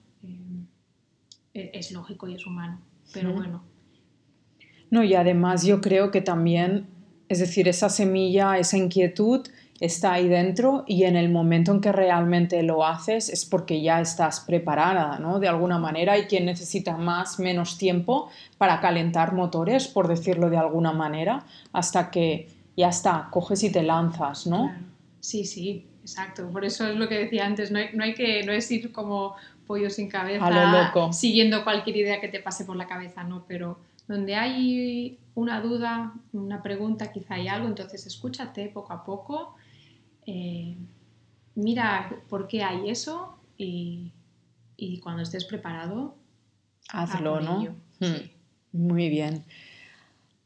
es 1.53 1.91
lógico 1.91 2.29
y 2.29 2.35
es 2.35 2.45
humano 2.45 2.79
pero 3.13 3.33
bueno. 3.33 3.63
No, 4.91 5.03
y 5.03 5.13
además 5.13 5.63
yo 5.63 5.81
creo 5.81 6.11
que 6.11 6.21
también, 6.21 6.87
es 7.27 7.39
decir, 7.39 7.67
esa 7.67 7.89
semilla, 7.89 8.57
esa 8.57 8.77
inquietud 8.77 9.47
está 9.79 10.13
ahí 10.13 10.27
dentro 10.27 10.83
y 10.87 11.03
en 11.03 11.15
el 11.15 11.29
momento 11.29 11.71
en 11.71 11.79
que 11.79 11.91
realmente 11.91 12.63
lo 12.63 12.85
haces 12.85 13.29
es 13.29 13.45
porque 13.45 13.81
ya 13.81 14.01
estás 14.01 14.41
preparada, 14.41 15.19
¿no? 15.19 15.39
De 15.39 15.47
alguna 15.47 15.77
manera 15.77 16.13
hay 16.13 16.23
quien 16.23 16.45
necesita 16.45 16.97
más, 16.97 17.39
menos 17.39 17.77
tiempo 17.77 18.29
para 18.57 18.81
calentar 18.81 19.33
motores, 19.33 19.87
por 19.87 20.07
decirlo 20.07 20.49
de 20.49 20.57
alguna 20.57 20.91
manera, 20.91 21.45
hasta 21.71 22.11
que 22.11 22.49
ya 22.75 22.89
está, 22.89 23.29
coges 23.31 23.63
y 23.63 23.71
te 23.71 23.83
lanzas, 23.83 24.47
¿no? 24.47 24.73
Sí, 25.19 25.45
sí, 25.45 25.85
exacto. 26.01 26.49
Por 26.49 26.65
eso 26.65 26.87
es 26.87 26.95
lo 26.95 27.07
que 27.07 27.19
decía 27.19 27.45
antes, 27.45 27.71
no 27.71 27.79
hay, 27.79 27.89
no 27.93 28.03
hay 28.03 28.13
que, 28.13 28.43
no 28.43 28.51
es 28.51 28.69
ir 28.71 28.91
como 28.91 29.35
pollo 29.69 29.91
sin 29.91 30.09
cabeza, 30.09 30.91
siguiendo 31.11 31.63
cualquier 31.63 31.97
idea 31.97 32.19
que 32.19 32.27
te 32.27 32.39
pase 32.39 32.65
por 32.65 32.75
la 32.75 32.87
cabeza, 32.87 33.23
¿no? 33.23 33.45
Pero 33.47 33.77
donde 34.07 34.33
hay 34.33 35.19
una 35.35 35.61
duda, 35.61 36.11
una 36.33 36.63
pregunta, 36.63 37.11
quizá 37.11 37.35
hay 37.35 37.47
algo, 37.47 37.67
entonces 37.67 38.07
escúchate 38.07 38.69
poco 38.69 38.93
a 38.93 39.03
poco, 39.03 39.53
eh, 40.25 40.75
mira 41.53 42.09
por 42.29 42.47
qué 42.47 42.63
hay 42.63 42.89
eso 42.89 43.37
y, 43.59 44.11
cuando 45.03 45.21
estés 45.21 45.45
preparado, 45.45 46.15
hazlo, 46.91 47.39
¿no? 47.39 47.75
Hmm. 47.99 48.27
Muy 48.71 49.07
bien. 49.09 49.45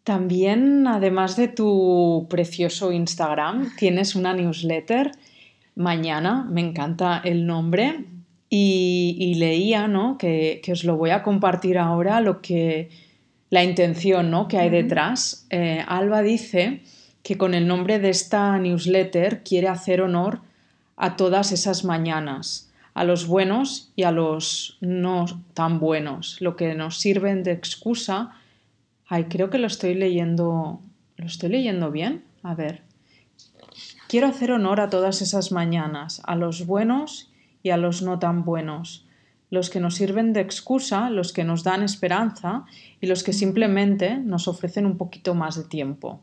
También, 0.04 0.86
además 0.86 1.38
de 1.38 1.48
tu 1.48 2.28
precioso 2.30 2.92
Instagram, 2.92 3.74
tienes 3.78 4.16
una 4.16 4.34
newsletter. 4.34 5.12
Mañana, 5.76 6.46
me 6.50 6.60
encanta 6.60 7.22
el 7.24 7.48
nombre. 7.48 8.04
Y, 8.56 9.34
leía, 9.40 9.88
¿no? 9.88 10.20
Que, 10.20 10.62
os 10.72 10.84
lo 10.84 10.96
voy 10.96 11.10
a 11.10 11.24
compartir 11.24 11.80
ahora, 11.80 12.22
lo 12.22 12.40
que, 12.40 12.92
la 13.50 13.64
intención 13.64 14.30
¿no? 14.30 14.48
que 14.48 14.60
hay 14.60 14.70
detrás. 14.70 15.48
Eh, 15.50 15.84
Alba 15.88 16.22
dice 16.22 16.84
que 17.24 17.36
con 17.36 17.56
el 17.56 17.68
nombre 17.68 17.98
de 17.98 18.12
esta 18.12 18.56
newsletter 18.60 19.42
quiere 19.42 19.70
hacer 19.70 20.04
honor 20.04 20.42
a 20.98 21.16
todas 21.16 21.52
esas 21.52 21.84
mañanas, 21.84 22.72
a 22.94 23.04
los 23.06 23.26
buenos 23.26 23.92
y 23.96 24.04
a 24.04 24.12
los 24.12 24.78
no 24.82 25.26
tan 25.56 25.80
buenos, 25.80 26.40
lo 26.40 26.56
que 26.56 26.76
nos 26.76 27.00
sirven 27.00 27.42
de 27.42 27.54
excusa. 27.54 28.34
Ay, 29.08 29.24
creo 29.24 29.50
que 29.50 29.58
lo 29.58 29.66
estoy 29.66 29.96
leyendo. 29.96 30.80
¿Lo 31.18 31.26
estoy 31.26 31.50
leyendo 31.50 31.90
bien? 31.90 32.24
A 32.44 32.54
ver. 32.54 32.82
Quiero 34.08 34.28
hacer 34.28 34.52
honor 34.52 34.80
a 34.80 34.92
todas 34.92 35.24
esas 35.24 35.52
mañanas, 35.52 36.22
a 36.26 36.36
los 36.36 36.68
buenos 36.68 37.33
y 37.64 37.72
a 37.72 37.78
los 37.78 38.02
no 38.02 38.20
tan 38.20 38.44
buenos, 38.44 39.08
los 39.50 39.70
que 39.70 39.80
nos 39.80 39.96
sirven 39.96 40.34
de 40.34 40.42
excusa, 40.42 41.10
los 41.10 41.32
que 41.32 41.44
nos 41.44 41.64
dan 41.64 41.84
esperanza 41.84 42.66
y 43.00 43.08
los 43.08 43.24
que 43.24 43.34
simplemente 43.34 44.18
nos 44.18 44.48
ofrecen 44.48 44.86
un 44.86 44.98
poquito 44.98 45.34
más 45.34 45.56
de 45.56 45.64
tiempo. 45.64 46.20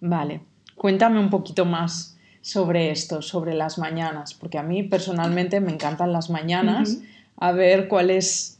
Vale, 0.00 0.40
cuéntame 0.76 1.20
un 1.20 1.30
poquito 1.30 1.64
más 1.64 2.16
sobre 2.40 2.90
esto, 2.90 3.22
sobre 3.22 3.54
las 3.54 3.78
mañanas, 3.78 4.34
porque 4.34 4.58
a 4.58 4.62
mí 4.62 4.82
personalmente 4.82 5.60
me 5.60 5.72
encantan 5.72 6.12
las 6.12 6.30
mañanas. 6.30 6.98
A 7.36 7.52
ver 7.52 7.88
cuál 7.88 8.10
es 8.10 8.58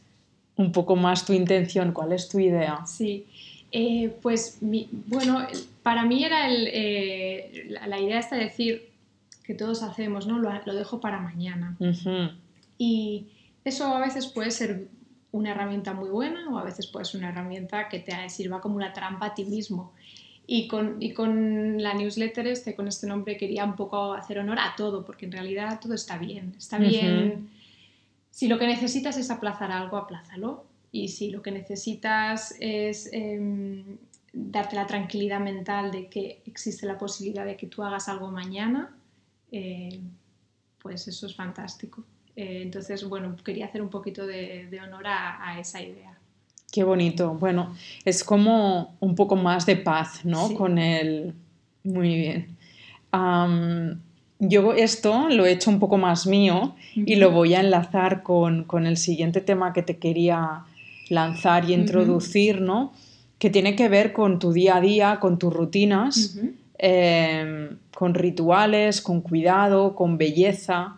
un 0.57 0.73
poco 0.73 0.97
más 0.97 1.25
tu 1.25 1.33
intención, 1.33 1.93
cuál 1.93 2.13
es 2.13 2.29
tu 2.29 2.39
idea. 2.39 2.85
Sí, 2.87 3.27
eh, 3.73 4.13
pues 4.21 4.59
bueno, 4.61 5.47
para 5.83 6.05
mí 6.05 6.25
era 6.25 6.49
eh, 6.51 7.69
la, 7.87 8.01
idea 8.01 8.19
esta 8.19 8.37
de 8.37 8.45
decir 8.45 8.90
que 9.51 9.57
todos 9.57 9.83
hacemos, 9.83 10.29
¿no? 10.29 10.39
Lo, 10.39 10.75
dejo 10.77 11.01
para 11.01 11.19
mañana. 11.19 11.77
Y 12.79 13.27
eso 13.65 13.93
a 13.93 13.99
veces 13.99 14.29
puede 14.29 14.53
ser 14.53 14.87
una 15.33 15.51
herramienta 15.51 15.93
muy 15.93 16.09
buena 16.09 16.49
o 16.51 16.57
a 16.57 16.63
veces 16.63 16.87
puede 16.87 17.05
ser 17.05 17.19
una 17.19 17.31
herramienta 17.31 17.89
que 17.89 17.99
te 17.99 18.13
sirva 18.29 18.61
como 18.61 18.77
una 18.77 18.93
trampa 18.93 19.27
a 19.27 19.35
ti 19.35 19.45
mismo. 19.45 19.93
Y 20.47 20.69
con, 20.69 21.03
y 21.03 21.15
con 21.15 21.83
la 21.83 21.95
newsletter 21.95 22.47
este, 22.47 22.77
con 22.77 22.87
este 22.87 23.09
nombre, 23.09 23.37
quería 23.37 23.65
un 23.65 23.75
poco 23.75 24.13
hacer 24.13 24.39
honor 24.39 24.61
a 24.61 24.75
todo, 24.77 25.05
porque 25.05 25.27
en 25.27 25.33
realidad 25.33 25.81
todo 25.81 25.95
está 25.95 26.17
bien. 26.17 26.55
Está 26.57 26.79
bien. 26.79 27.51
Si 28.31 28.47
lo 28.47 28.57
que 28.57 28.69
necesitas 28.69 29.17
es 29.17 29.33
aplazar 29.33 29.73
algo, 29.73 29.97
aplázalo. 29.97 30.65
Y 30.93 31.09
si 31.09 31.33
lo 31.33 31.43
que 31.43 31.51
necesitas 31.51 32.55
es 32.61 33.09
em, 33.13 33.99
darte 34.33 34.77
la 34.77 34.87
tranquilidad 34.87 35.41
mental 35.41 35.91
de 35.91 36.07
que 36.07 36.41
existe 36.47 36.87
la 36.87 36.99
posibilidad 36.99 37.45
de 37.45 37.57
que 37.57 37.67
tú 37.67 37.83
hagas 37.83 38.09
algo 38.09 38.31
mañana, 38.31 38.95
eh, 39.51 40.01
pues 40.83 41.09
eso 41.09 41.27
es 41.27 41.35
fantástico. 41.35 42.05
Eh, 42.37 42.63
entonces, 42.63 43.07
bueno, 43.09 43.37
quería 43.45 43.67
hacer 43.67 43.83
un 43.83 43.91
poquito 43.91 44.27
de, 44.27 44.69
honor 44.85 45.05
a, 45.07 45.59
esa 45.59 45.83
idea. 45.83 46.19
Qué 46.73 46.85
bonito. 46.85 47.35
Bueno, 47.35 47.75
es 48.05 48.23
como 48.23 48.97
un 49.01 49.15
poco 49.15 49.37
más 49.37 49.67
de 49.67 49.77
paz, 49.77 50.25
¿no? 50.25 50.55
Con 50.55 50.79
el... 50.79 51.35
Muy 51.83 52.15
bien. 52.15 52.57
yo 54.39 54.75
esto 54.75 55.29
lo 55.31 55.47
he 55.47 55.53
hecho 55.53 55.71
un 55.71 55.81
poco 55.81 55.97
más 55.97 56.27
mío 56.27 56.77
y 56.95 57.17
lo 57.17 57.31
voy 57.31 57.55
a 57.55 57.61
enlazar 57.61 58.23
con, 58.23 58.67
el 58.87 58.97
siguiente 58.99 59.41
tema 59.41 59.73
que 59.73 59.83
te 59.83 59.97
quería 59.97 60.65
lanzar 61.09 61.69
y 61.69 61.75
introducir, 61.75 62.61
¿no? 62.61 62.93
Que 63.39 63.49
tiene 63.49 63.75
que 63.77 63.89
ver 63.89 64.13
con 64.13 64.39
tu 64.39 64.53
día 64.53 64.77
a 64.77 64.81
día, 64.81 65.19
con 65.21 65.39
tus 65.39 65.53
rutinas, 65.53 66.39
em, 66.83 67.77
con 67.95 68.15
rituales, 68.15 69.03
con 69.03 69.21
cuidado, 69.21 69.95
con 69.95 70.17
belleza. 70.17 70.97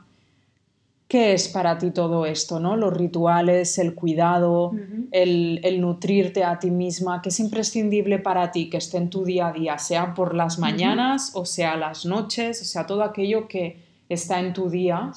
¿Qué 1.09 1.33
es 1.33 1.49
para 1.49 1.77
ti 1.77 1.91
todo 1.91 2.25
esto, 2.25 2.61
no? 2.61 2.77
Los 2.77 2.97
rituales, 2.97 3.77
el 3.79 3.95
cuidado, 3.95 4.73
el, 5.11 5.81
nutrirte 5.81 6.45
a 6.45 6.59
ti 6.61 6.71
misma, 6.71 7.21
¿qué 7.21 7.31
es 7.31 7.41
imprescindible 7.41 8.21
para 8.21 8.53
ti 8.53 8.71
que 8.71 8.77
esté 8.77 8.99
en 8.99 9.11
tu 9.11 9.25
día 9.25 9.49
a 9.49 9.53
día, 9.53 9.77
sea 9.79 10.15
por 10.15 10.35
las 10.35 10.59
mañanas 10.59 11.33
o 11.35 11.45
sea 11.45 11.77
las 11.77 12.07
noches, 12.07 12.63
o 12.63 12.65
sea 12.65 12.87
todo 12.87 13.03
aquello 13.03 13.49
que 13.49 13.77
está 14.09 14.41
en 14.41 14.53
tu 14.53 14.71
día 14.71 15.11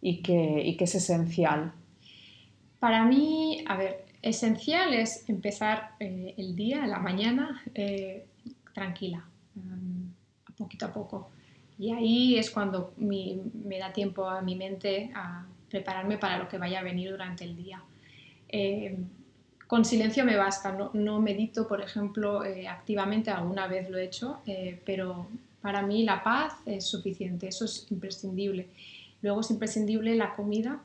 y, 0.00 0.22
que, 0.22 0.74
que 0.76 0.84
es 0.84 0.94
esencial? 0.94 1.72
Para 2.80 3.04
mí, 3.04 3.62
a 3.68 3.76
ver, 3.76 4.06
esencial 4.22 4.94
es 4.94 5.28
empezar 5.28 5.90
eh, 6.00 6.34
el 6.36 6.56
día, 6.56 6.86
la 6.86 6.98
mañana, 6.98 7.62
eh, 7.74 8.26
tranquila, 8.72 9.27
mm, 9.58 10.54
poquito 10.56 10.86
a 10.86 10.92
poco. 10.92 11.30
Y 11.78 11.92
ahí 11.92 12.36
es 12.36 12.50
cuando 12.50 12.92
me 12.96 13.78
da 13.78 13.92
tiempo 13.92 14.28
a 14.28 14.42
mi 14.42 14.56
mente 14.56 15.10
a 15.14 15.46
prepararme 15.70 16.18
para 16.18 16.38
lo 16.38 16.48
que 16.48 16.58
vaya 16.58 16.80
a 16.80 16.82
venir 16.82 17.10
durante 17.10 17.44
el 17.44 17.56
día. 17.56 17.82
Eh, 18.48 18.96
con 19.66 19.84
silencio 19.84 20.24
me 20.24 20.36
basta, 20.36 20.76
no, 20.94 21.20
medito, 21.20 21.68
por 21.68 21.82
ejemplo, 21.82 22.44
eh, 22.44 22.66
activamente, 22.66 23.30
alguna 23.30 23.66
vez 23.66 23.90
lo 23.90 23.98
he 23.98 24.04
hecho, 24.04 24.40
eh, 24.46 24.80
pero 24.86 25.28
para 25.60 25.82
mí 25.82 26.04
la 26.04 26.22
paz 26.22 26.54
es 26.64 26.86
suficiente, 26.86 27.48
eso 27.48 27.66
es 27.66 27.86
imprescindible. 27.90 28.68
Luego 29.20 29.40
es 29.42 29.50
imprescindible 29.50 30.14
la 30.14 30.34
comida, 30.34 30.80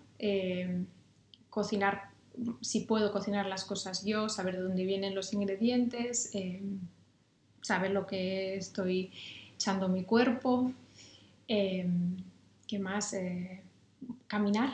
cocinar, 1.49 2.09
si 2.62 2.81
puedo 2.81 3.12
cocinar 3.12 3.45
las 3.45 3.63
cosas 3.63 4.03
yo, 4.03 4.27
saber 4.27 4.55
de 4.55 4.63
dónde 4.63 4.86
vienen 4.86 5.13
los 5.15 5.33
ingredientes, 5.33 6.31
saber 7.63 7.89
lo 7.89 8.06
que 8.06 8.56
estoy 8.56 9.12
echando 9.56 9.89
mi 9.89 10.04
cuerpo, 10.04 10.71
Em, 11.47 12.17
¿Qué 12.67 12.80
más? 12.80 13.13
Eh, 13.13 13.62
caminar, 14.28 14.69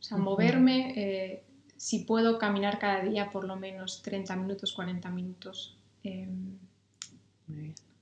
o 0.00 0.02
sea, 0.02 0.18
moverme. 0.18 0.92
Eh, 0.96 1.42
si 1.76 2.00
puedo 2.00 2.38
caminar 2.38 2.78
cada 2.78 3.02
día 3.02 3.30
por 3.30 3.44
lo 3.44 3.56
menos 3.56 4.02
30 4.02 4.36
minutos, 4.36 4.72
40 4.72 5.08
minutos. 5.10 5.76
Em, 6.02 6.58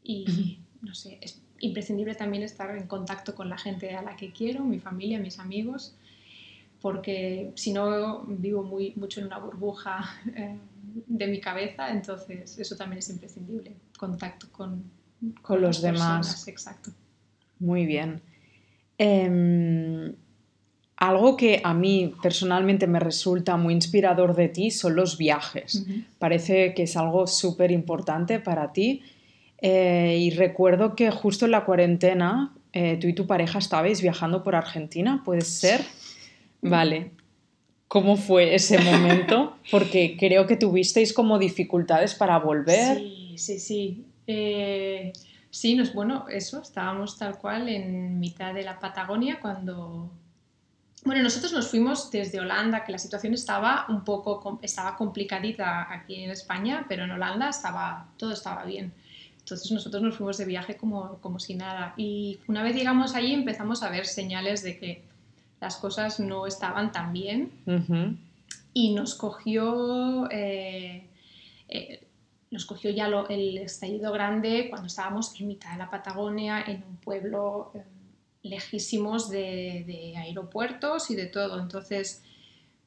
y 0.02 0.58
no 0.82 0.94
sé, 0.94 1.18
es 1.20 1.40
imprescindible 1.60 2.14
también 2.14 2.42
estar 2.42 2.76
en 2.76 2.86
contacto 2.86 3.34
con 3.34 3.48
la 3.48 3.58
gente 3.58 3.94
a 3.94 4.02
la 4.02 4.16
que 4.16 4.32
quiero, 4.32 4.64
mi 4.64 4.78
familia, 4.78 5.18
mis 5.18 5.38
amigos, 5.38 5.94
porque 6.80 7.52
si 7.54 7.72
no 7.72 8.24
vivo 8.26 8.62
muy, 8.62 8.92
mucho 8.96 9.20
en 9.20 9.26
una 9.26 9.38
burbuja 9.38 10.04
eh, 10.34 10.58
de 11.06 11.26
mi 11.26 11.40
cabeza, 11.40 11.90
entonces 11.90 12.58
eso 12.58 12.76
también 12.76 12.98
es 12.98 13.10
imprescindible, 13.10 13.76
contacto 13.96 14.46
con, 14.52 14.90
con, 15.42 15.60
los 15.60 15.82
demás. 15.82 16.46
Exacto. 16.48 16.90
Muy 17.58 17.86
bien. 17.86 18.22
Em, 18.98 20.14
algo 20.96 21.36
que 21.36 21.60
a 21.62 21.74
mí 21.74 22.14
personalmente 22.22 22.86
me 22.86 23.00
resulta 23.00 23.56
muy 23.56 23.74
inspirador 23.74 24.34
de 24.34 24.48
ti 24.48 24.70
son 24.70 24.96
los 24.96 25.18
viajes. 25.18 25.84
Parece 26.18 26.72
que 26.74 26.84
es 26.84 26.96
algo 26.96 27.26
súper 27.26 27.70
importante 27.70 28.40
para 28.40 28.72
ti. 28.72 29.02
Eh, 29.58 30.16
y 30.20 30.30
recuerdo 30.30 30.94
que 30.94 31.10
justo 31.10 31.46
en 31.46 31.50
la 31.50 31.64
cuarentena 31.64 32.54
eh, 32.72 32.98
tú 33.00 33.08
y 33.08 33.14
tu 33.14 33.26
pareja 33.26 33.58
estabais 33.58 34.02
viajando 34.02 34.42
por 34.42 34.54
Argentina, 34.54 35.22
¿puede 35.24 35.42
ser? 35.42 35.82
Vale. 36.60 37.12
¿Cómo 37.88 38.16
fue 38.16 38.54
ese 38.54 38.78
momento? 38.78 39.56
Porque 39.70 40.16
creo 40.18 40.46
que 40.46 40.56
tuvisteis 40.56 41.12
como 41.12 41.38
dificultades 41.38 42.14
para 42.14 42.38
volver. 42.38 42.98
Sí, 42.98 43.25
sí, 43.38 43.58
sí. 43.58 44.06
Eh, 44.26 45.12
Sí, 45.56 45.74
nos, 45.74 45.94
bueno, 45.94 46.26
eso, 46.28 46.60
estábamos 46.60 47.16
tal 47.16 47.38
cual 47.38 47.70
en 47.70 48.20
mitad 48.20 48.52
de 48.52 48.62
la 48.62 48.78
Patagonia 48.78 49.40
cuando... 49.40 50.10
Bueno, 51.02 51.22
nosotros 51.22 51.50
nos 51.54 51.68
fuimos 51.68 52.10
desde 52.10 52.40
Holanda, 52.40 52.84
que 52.84 52.92
la 52.92 52.98
situación 52.98 53.32
estaba 53.32 53.86
un 53.88 54.04
poco 54.04 54.58
estaba 54.60 54.98
complicadita 54.98 55.90
aquí 55.90 56.16
en 56.16 56.30
España, 56.30 56.84
pero 56.90 57.04
en 57.04 57.12
Holanda 57.12 57.48
estaba, 57.48 58.06
todo 58.18 58.32
estaba 58.32 58.66
bien. 58.66 58.92
Entonces 59.38 59.72
nosotros 59.72 60.02
nos 60.02 60.18
fuimos 60.18 60.36
de 60.36 60.44
viaje 60.44 60.76
como, 60.76 61.16
como 61.22 61.40
si 61.40 61.54
nada. 61.54 61.94
Y 61.96 62.38
una 62.48 62.62
vez 62.62 62.76
llegamos 62.76 63.14
allí 63.14 63.32
empezamos 63.32 63.82
a 63.82 63.88
ver 63.88 64.04
señales 64.04 64.62
de 64.62 64.78
que 64.78 65.04
las 65.62 65.76
cosas 65.76 66.20
no 66.20 66.46
estaban 66.46 66.92
tan 66.92 67.14
bien. 67.14 67.50
Y 68.74 68.92
nos 68.92 69.14
cogió... 69.14 70.28
Eh, 70.30 71.08
eh, 71.68 72.05
nos 72.50 72.64
cogió 72.64 72.90
ya 72.90 73.06
el 73.28 73.58
estallido 73.58 74.12
grande 74.12 74.66
cuando 74.70 74.86
estábamos 74.86 75.38
en 75.40 75.48
mitad 75.48 75.72
de 75.72 75.78
la 75.78 75.90
Patagonia, 75.90 76.62
en 76.66 76.84
un 76.88 76.96
pueblo 76.96 77.72
eh, 77.74 77.82
lejísimos 78.42 79.28
de, 79.30 80.14
aeropuertos 80.16 81.10
y 81.10 81.16
de 81.16 81.26
todo. 81.26 81.60
Entonces, 81.60 82.22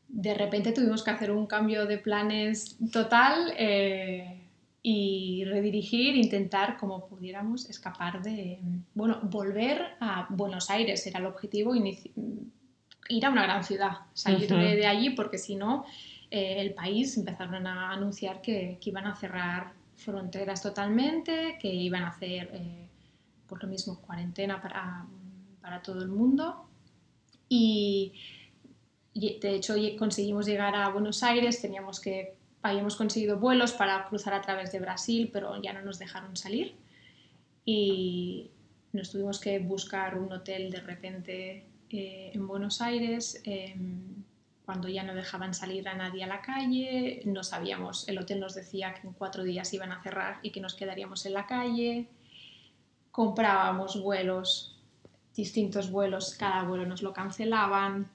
de 0.08 0.34
repente 0.34 0.72
tuvimos 0.72 1.04
que 1.04 1.12
hacer 1.12 1.32
un 1.32 1.46
cambio 1.46 1.86
de 1.86 1.98
planes 1.98 2.78
total 2.92 3.54
eh, 3.58 4.42
y 4.82 5.44
redirigir, 5.46 6.16
intentar 6.16 6.78
como 6.78 7.08
pudiéramos 7.08 7.70
escapar 7.70 8.24
de, 8.24 8.60
bueno, 8.94 9.20
volver 9.24 9.98
a 10.00 10.28
Buenos 10.30 10.70
Aires 10.70 11.06
era 11.06 11.20
el 11.20 11.26
objetivo, 11.26 11.76
ir 11.76 13.26
a 13.26 13.30
una 13.30 13.44
gran 13.44 13.64
ciudad, 13.64 13.98
salir 14.14 14.50
de 14.50 14.88
allí 14.88 15.10
porque 15.12 15.38
si 15.38 15.56
no 15.56 15.86
eh, 16.32 16.62
el 16.62 16.74
país 16.74 17.18
empezaron 17.18 17.66
a 17.66 17.92
anunciar 17.92 18.42
que, 18.42 18.78
iban 18.82 19.08
a 19.08 19.16
cerrar 19.16 19.74
fronteras 19.96 20.62
totalmente, 20.62 21.58
que 21.60 21.74
iban 21.74 22.04
a 22.04 22.10
hacer, 22.10 22.50
eh, 22.54 22.88
por 23.48 23.62
lo 23.64 23.70
mismo, 23.70 24.00
cuarentena 24.00 24.62
para, 24.62 25.06
para 25.62 25.82
todo 25.82 26.02
el 26.02 26.10
mundo. 26.10 26.68
Y, 27.48 28.14
de 29.14 29.56
hecho 29.56 29.74
conseguimos 29.98 30.46
llegar 30.46 30.76
a 30.76 30.90
Buenos 30.90 31.24
Aires, 31.24 31.62
teníamos 31.62 32.00
que, 32.00 32.38
habíamos 32.62 32.96
conseguido 32.96 33.38
vuelos 33.38 33.74
para 33.74 34.08
cruzar 34.08 34.34
a 34.34 34.42
través 34.42 34.72
de 34.72 34.80
Brasil, 34.80 35.30
pero 35.34 35.62
ya 35.62 35.74
no 35.74 35.82
nos 35.82 36.00
dejaron 36.00 36.38
salir. 36.38 36.76
Y 37.66 38.52
nos 38.94 39.12
tuvimos 39.12 39.40
que 39.40 39.60
buscar 39.60 40.18
un 40.18 40.32
hotel 40.32 40.72
de 40.72 40.80
repente 40.80 41.66
eh, 41.90 42.32
en 42.34 42.48
Buenos 42.48 42.82
Aires. 42.82 43.42
Cuando 44.70 44.88
ya 44.88 45.02
no 45.02 45.16
dejaban 45.16 45.56
salir 45.56 45.90
a 45.90 45.96
nadie 45.96 46.24
a 46.24 46.28
la 46.28 46.44
calle, 46.44 47.24
no 47.26 47.44
sabíamos, 47.44 48.08
el 48.08 48.20
hotel 48.20 48.40
nos 48.40 48.54
decía 48.54 48.94
que 48.94 49.08
en 49.08 49.14
cuatro 49.14 49.42
días 49.42 49.74
iban 49.74 49.92
a 49.92 50.04
cerrar 50.04 50.38
y 50.44 50.52
que 50.52 50.62
nos 50.62 50.76
quedaríamos 50.76 51.26
en 51.26 51.34
la 51.34 51.48
calle, 51.48 52.06
comprábamos 53.10 54.00
vuelos, 54.00 54.78
distintos 55.36 55.90
vuelos, 55.90 56.36
cada 56.36 56.62
vuelo 56.66 56.86
nos 56.86 57.02
lo 57.02 57.14
cancelaban. 57.14 58.12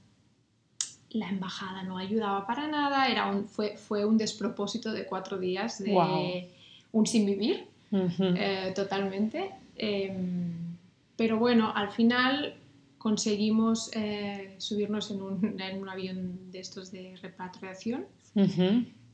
La 1.10 1.28
embajada 1.28 1.82
no 1.82 1.98
ayudaba 1.98 2.46
para 2.46 2.68
nada, 2.68 3.08
era 3.08 3.26
un, 3.26 3.48
fue, 3.48 3.76
fue 3.76 4.04
un 4.04 4.16
despropósito 4.16 4.92
de 4.92 5.06
cuatro 5.06 5.38
días 5.38 5.82
de 5.82 6.48
un 6.92 7.04
sin 7.04 7.26
vivir, 7.26 7.66
eh, 7.90 8.72
totalmente. 8.76 9.50
Em, 9.74 10.76
pero 11.16 11.36
bueno, 11.36 11.72
al 11.74 11.90
final 11.90 12.54
conseguimos 13.04 13.90
eh, 13.92 14.54
subirnos 14.56 15.10
en 15.10 15.20
un, 15.20 15.60
en 15.60 15.78
un, 15.78 15.88
avión 15.90 16.50
de 16.50 16.60
estos 16.60 16.90
de 16.90 17.14
repatriación 17.20 18.06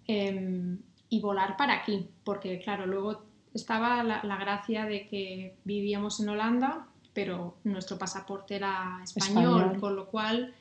em, 0.06 0.78
y 1.08 1.20
volar 1.20 1.56
para 1.56 1.74
aquí, 1.74 2.08
porque 2.22 2.60
claro, 2.60 2.86
luego 2.86 3.24
estaba 3.52 4.04
la, 4.04 4.36
gracia 4.36 4.84
de 4.84 5.08
que 5.08 5.56
vivíamos 5.64 6.20
en 6.20 6.28
Holanda, 6.28 6.86
pero 7.12 7.56
nuestro 7.64 7.98
pasaporte 7.98 8.54
era 8.54 9.00
español, 9.02 9.76
con 9.80 9.96
lo 9.96 10.06
cual 10.06 10.54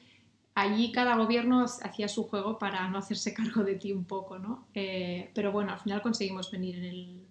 allí 0.56 0.92
cada 0.92 1.16
gobierno 1.16 1.64
hacía 1.84 2.08
su 2.08 2.24
juego 2.24 2.58
para 2.58 2.88
no 2.88 2.98
hacerse 2.98 3.32
cargo 3.40 3.64
de 3.64 3.76
ti 3.76 3.92
un 3.92 4.06
poco, 4.06 4.40
¿no? 4.40 4.66
Eh, 4.74 5.30
pero 5.36 5.52
bueno, 5.52 5.72
al 5.72 5.80
final 5.80 6.02
conseguimos 6.02 6.50
venir 6.50 6.78
en 6.78 6.84
el, 6.84 7.28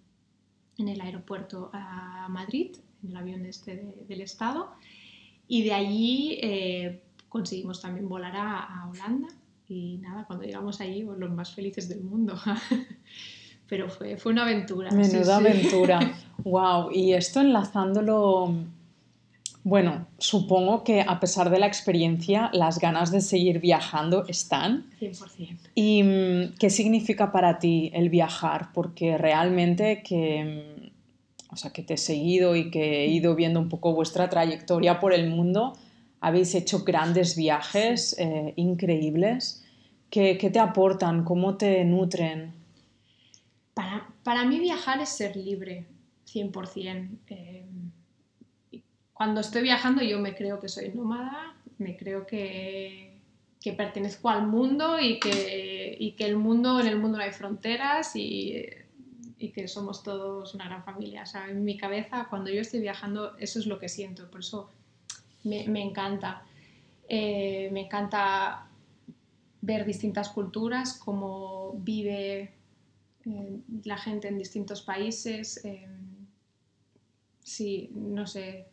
en 0.78 0.86
el 0.86 1.00
aeropuerto 1.00 1.70
a 1.72 2.28
Madrid, 2.28 2.76
en 3.02 3.10
el 3.10 3.16
avión 3.16 3.46
este 3.46 4.04
del 4.06 4.20
Estado, 4.20 4.70
y 5.48 5.62
de 5.62 5.72
allí 5.72 6.38
eh, 6.42 7.02
conseguimos 7.28 7.80
también 7.80 8.08
volar 8.08 8.32
a, 8.36 8.88
Holanda. 8.90 9.28
Y 9.68 9.98
nada, 9.98 10.24
cuando 10.26 10.44
llegamos 10.44 10.80
allí, 10.80 11.02
pues, 11.02 11.18
los 11.18 11.30
más 11.30 11.54
felices 11.54 11.88
del 11.88 12.02
mundo. 12.02 12.38
Pero 13.68 13.90
fue, 13.90 14.16
fue 14.16 14.32
una 14.32 14.44
aventura. 14.44 14.90
Menuda 14.90 15.36
aventura. 15.36 16.00
wow. 16.44 16.90
Y 16.90 17.12
esto 17.12 17.40
enlazándolo 17.40 18.54
bueno, 19.68 20.06
supongo 20.16 20.82
que 20.82 21.02
a 21.02 21.20
pesar 21.20 21.50
de 21.50 21.58
la 21.58 21.66
experiencia, 21.66 22.48
las 22.54 22.78
ganas 22.78 23.10
de 23.10 23.20
seguir 23.20 23.60
viajando 23.60 24.24
están. 24.26 24.86
100%. 24.98 25.58
¿Y 25.74 26.02
mm, 26.02 26.54
qué 26.58 26.70
significa 26.70 27.32
para 27.32 27.58
ti 27.58 27.90
el 27.92 28.08
viajar? 28.08 28.70
Porque 28.72 29.18
realmente 29.18 30.02
que, 30.02 30.77
mm, 30.77 30.77
sea, 31.58 31.72
que 31.72 31.82
te 31.82 31.94
he 31.94 31.98
seguido 31.98 32.56
y 32.56 32.70
que 32.70 33.04
he 33.04 33.06
ido 33.08 33.34
viendo 33.34 33.60
un 33.60 33.68
poco 33.68 33.94
vuestra 33.94 34.28
trayectoria 34.28 35.00
por 35.00 35.12
el 35.12 35.28
mundo, 35.28 35.76
habéis 36.20 36.54
hecho 36.54 36.84
grandes 36.84 37.36
viajes 37.36 38.16
eh, 38.18 38.54
increíbles. 38.56 39.64
¿Qué, 40.10 40.34
te 40.36 40.58
aportan? 40.58 41.24
¿Cómo 41.24 41.56
te 41.56 41.84
nutren? 41.84 42.54
Para, 43.74 44.08
para 44.22 44.44
mí 44.44 44.58
viajar 44.58 45.00
es 45.00 45.10
ser 45.10 45.36
libre, 45.36 45.86
100% 46.32 47.08
cuando 49.18 49.40
estoy 49.40 49.62
viajando 49.62 50.00
yo 50.00 50.20
me 50.20 50.36
creo 50.36 50.60
que 50.60 50.68
soy 50.68 50.92
nómada, 50.94 51.56
me 51.78 51.96
creo 51.96 52.24
que, 52.24 53.18
que 53.60 53.72
pertenezco 53.72 54.28
al 54.28 54.46
mundo 54.46 55.00
y 55.00 55.18
que, 55.18 55.96
y 55.98 56.12
que, 56.12 56.24
el 56.24 56.36
mundo, 56.36 56.78
en 56.78 56.86
el 56.86 57.00
mundo 57.00 57.18
no 57.18 57.24
hay 57.24 57.32
fronteras 57.32 58.14
y, 58.14 58.64
y, 59.38 59.50
que 59.50 59.68
somos 59.68 60.02
todos 60.02 60.54
una 60.54 60.66
gran 60.66 60.84
familia. 60.84 61.22
O 61.22 61.26
sea, 61.26 61.48
en 61.48 61.64
mi 61.64 61.76
cabeza, 61.76 62.26
cuando 62.28 62.50
yo 62.50 62.60
estoy 62.60 62.80
viajando, 62.80 63.36
eso 63.38 63.58
es 63.58 63.66
lo 63.66 63.78
que 63.78 63.88
siento, 63.88 64.30
por 64.30 64.40
eso 64.40 64.70
me, 65.44 65.82
encanta. 65.82 66.42
Eh, 67.08 67.70
me 67.72 67.82
encanta 67.86 68.68
ver 69.60 69.84
distintas 69.84 70.28
culturas, 70.28 70.94
cómo 70.94 71.74
vive 71.78 72.52
eh, 73.24 73.60
la 73.84 73.98
gente 73.98 74.28
en 74.28 74.38
distintos 74.38 74.82
países. 74.82 75.64
Eh, 75.64 75.86
sí, 77.48 77.90
no 77.94 78.26
sé, 78.26 78.66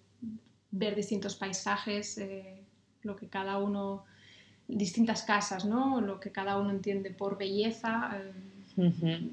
ver 0.72 0.96
distintos 0.96 1.36
paisajes, 1.36 2.18
eh, 2.18 2.62
lo 3.04 3.16
que 3.16 3.28
cada 3.28 3.58
uno, 3.58 4.04
distintas 4.68 5.24
casas, 5.24 5.66
¿no? 5.66 6.02
Lo 6.02 6.20
que 6.20 6.32
cada 6.32 6.60
uno 6.60 6.72
entiende 6.72 7.12
por 7.12 7.38
belleza, 7.38 8.22
eh, 8.78 9.32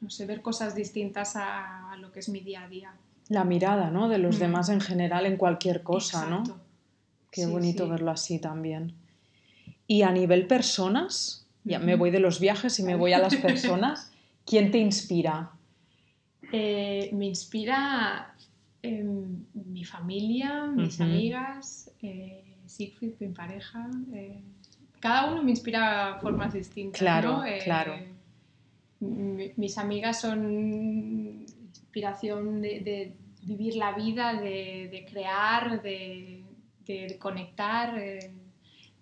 no 0.00 0.10
sé, 0.10 0.26
ver 0.26 0.42
cosas 0.42 0.74
distintas 0.74 1.34
a, 1.36 1.96
lo 1.98 2.12
que 2.12 2.20
es 2.20 2.28
mi 2.28 2.40
día 2.40 2.64
a 2.64 2.68
día. 2.68 2.92
La 3.28 3.44
mirada, 3.44 3.90
¿no? 3.90 4.08
De 4.08 4.18
los 4.18 4.36
mm. 4.36 4.40
demás 4.40 4.68
en 4.68 4.80
general 4.80 5.26
en 5.26 5.36
cualquier 5.36 5.82
cosa, 5.82 6.26
¿no? 6.28 6.44
Qué 7.30 7.46
bonito 7.46 7.88
verlo 7.88 8.10
así 8.10 8.38
también. 8.38 8.94
Y 9.86 10.02
a 10.02 10.10
nivel 10.10 10.46
personas, 10.46 11.46
ya 11.64 11.78
me 11.78 11.94
voy 11.94 12.10
de 12.10 12.20
los 12.20 12.40
viajes 12.40 12.78
y 12.78 12.82
me 12.82 12.94
voy 12.94 13.12
a 13.12 13.18
las 13.18 13.36
personas, 13.48 14.12
¿quién 14.46 14.70
te 14.70 14.78
inspira? 14.78 15.50
Eh, 16.52 17.10
me 17.12 17.26
inspira 17.26 18.34
Em, 18.80 19.44
mi 19.54 19.84
familia, 19.84 20.66
mis 20.66 21.00
amigas, 21.00 21.90
eh, 22.00 22.44
Siegfried, 22.66 23.14
mi 23.18 23.28
pareja. 23.28 23.88
Eh, 24.12 24.40
cada 25.00 25.32
uno 25.32 25.42
me 25.42 25.50
inspira 25.50 26.14
de 26.14 26.20
formas 26.20 26.52
distintas. 26.52 26.98
Claro, 26.98 27.42
claro. 27.64 27.94
Mis 29.00 29.78
amigas 29.78 30.20
son 30.20 31.46
inspiración 31.66 32.60
de, 32.62 33.14
vivir 33.42 33.76
la 33.76 33.92
vida, 33.92 34.34
de, 34.34 35.06
crear, 35.10 35.82
de, 35.82 36.44
conectar. 37.18 37.94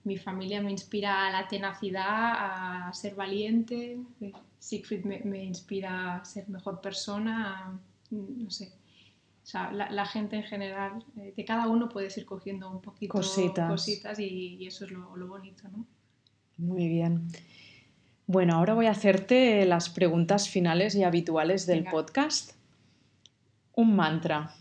mi 0.05 0.17
familia 0.17 0.63
me 0.63 0.71
inspira 0.71 1.27
a 1.27 1.31
la 1.31 1.49
tenacidad, 1.49 2.87
a 2.89 2.93
ser 2.93 3.15
valiente. 3.15 3.99
Siegfried 4.59 5.05
me, 5.05 5.21
me 5.21 5.45
inspira 5.45 6.17
a 6.17 6.25
ser 6.25 6.49
mejor 6.49 6.81
persona, 6.81 7.79
no 8.11 8.51
sé 8.51 8.73
o 9.47 9.49
sea, 9.49 9.71
la, 9.71 10.05
gente 10.07 10.35
en 10.35 10.43
general, 10.43 11.05
de 11.15 11.33
eh, 11.37 11.45
cada 11.45 11.69
uno 11.69 11.89
puedes 11.89 12.19
ir 12.19 12.27
cogiendo 12.27 12.69
un 12.69 12.81
poquito 12.81 13.13
cositas, 13.13 13.71
cositas 13.71 14.19
y, 14.19 14.67
eso 14.67 14.87
es 14.87 14.91
lo, 14.91 15.29
bonito, 15.29 15.69
¿no? 15.69 15.87
Muy 16.57 16.89
bien. 16.89 17.29
Bueno, 18.27 18.55
ahora 18.55 18.75
voy 18.75 18.87
a 18.87 18.91
hacerte 18.91 19.65
las 19.67 19.89
preguntas 19.89 20.49
finales 20.49 20.95
y 20.95 21.05
habituales 21.05 21.67
del 21.67 21.85
podcast. 21.85 22.53
Un 23.75 23.95
mantra. 23.95 24.55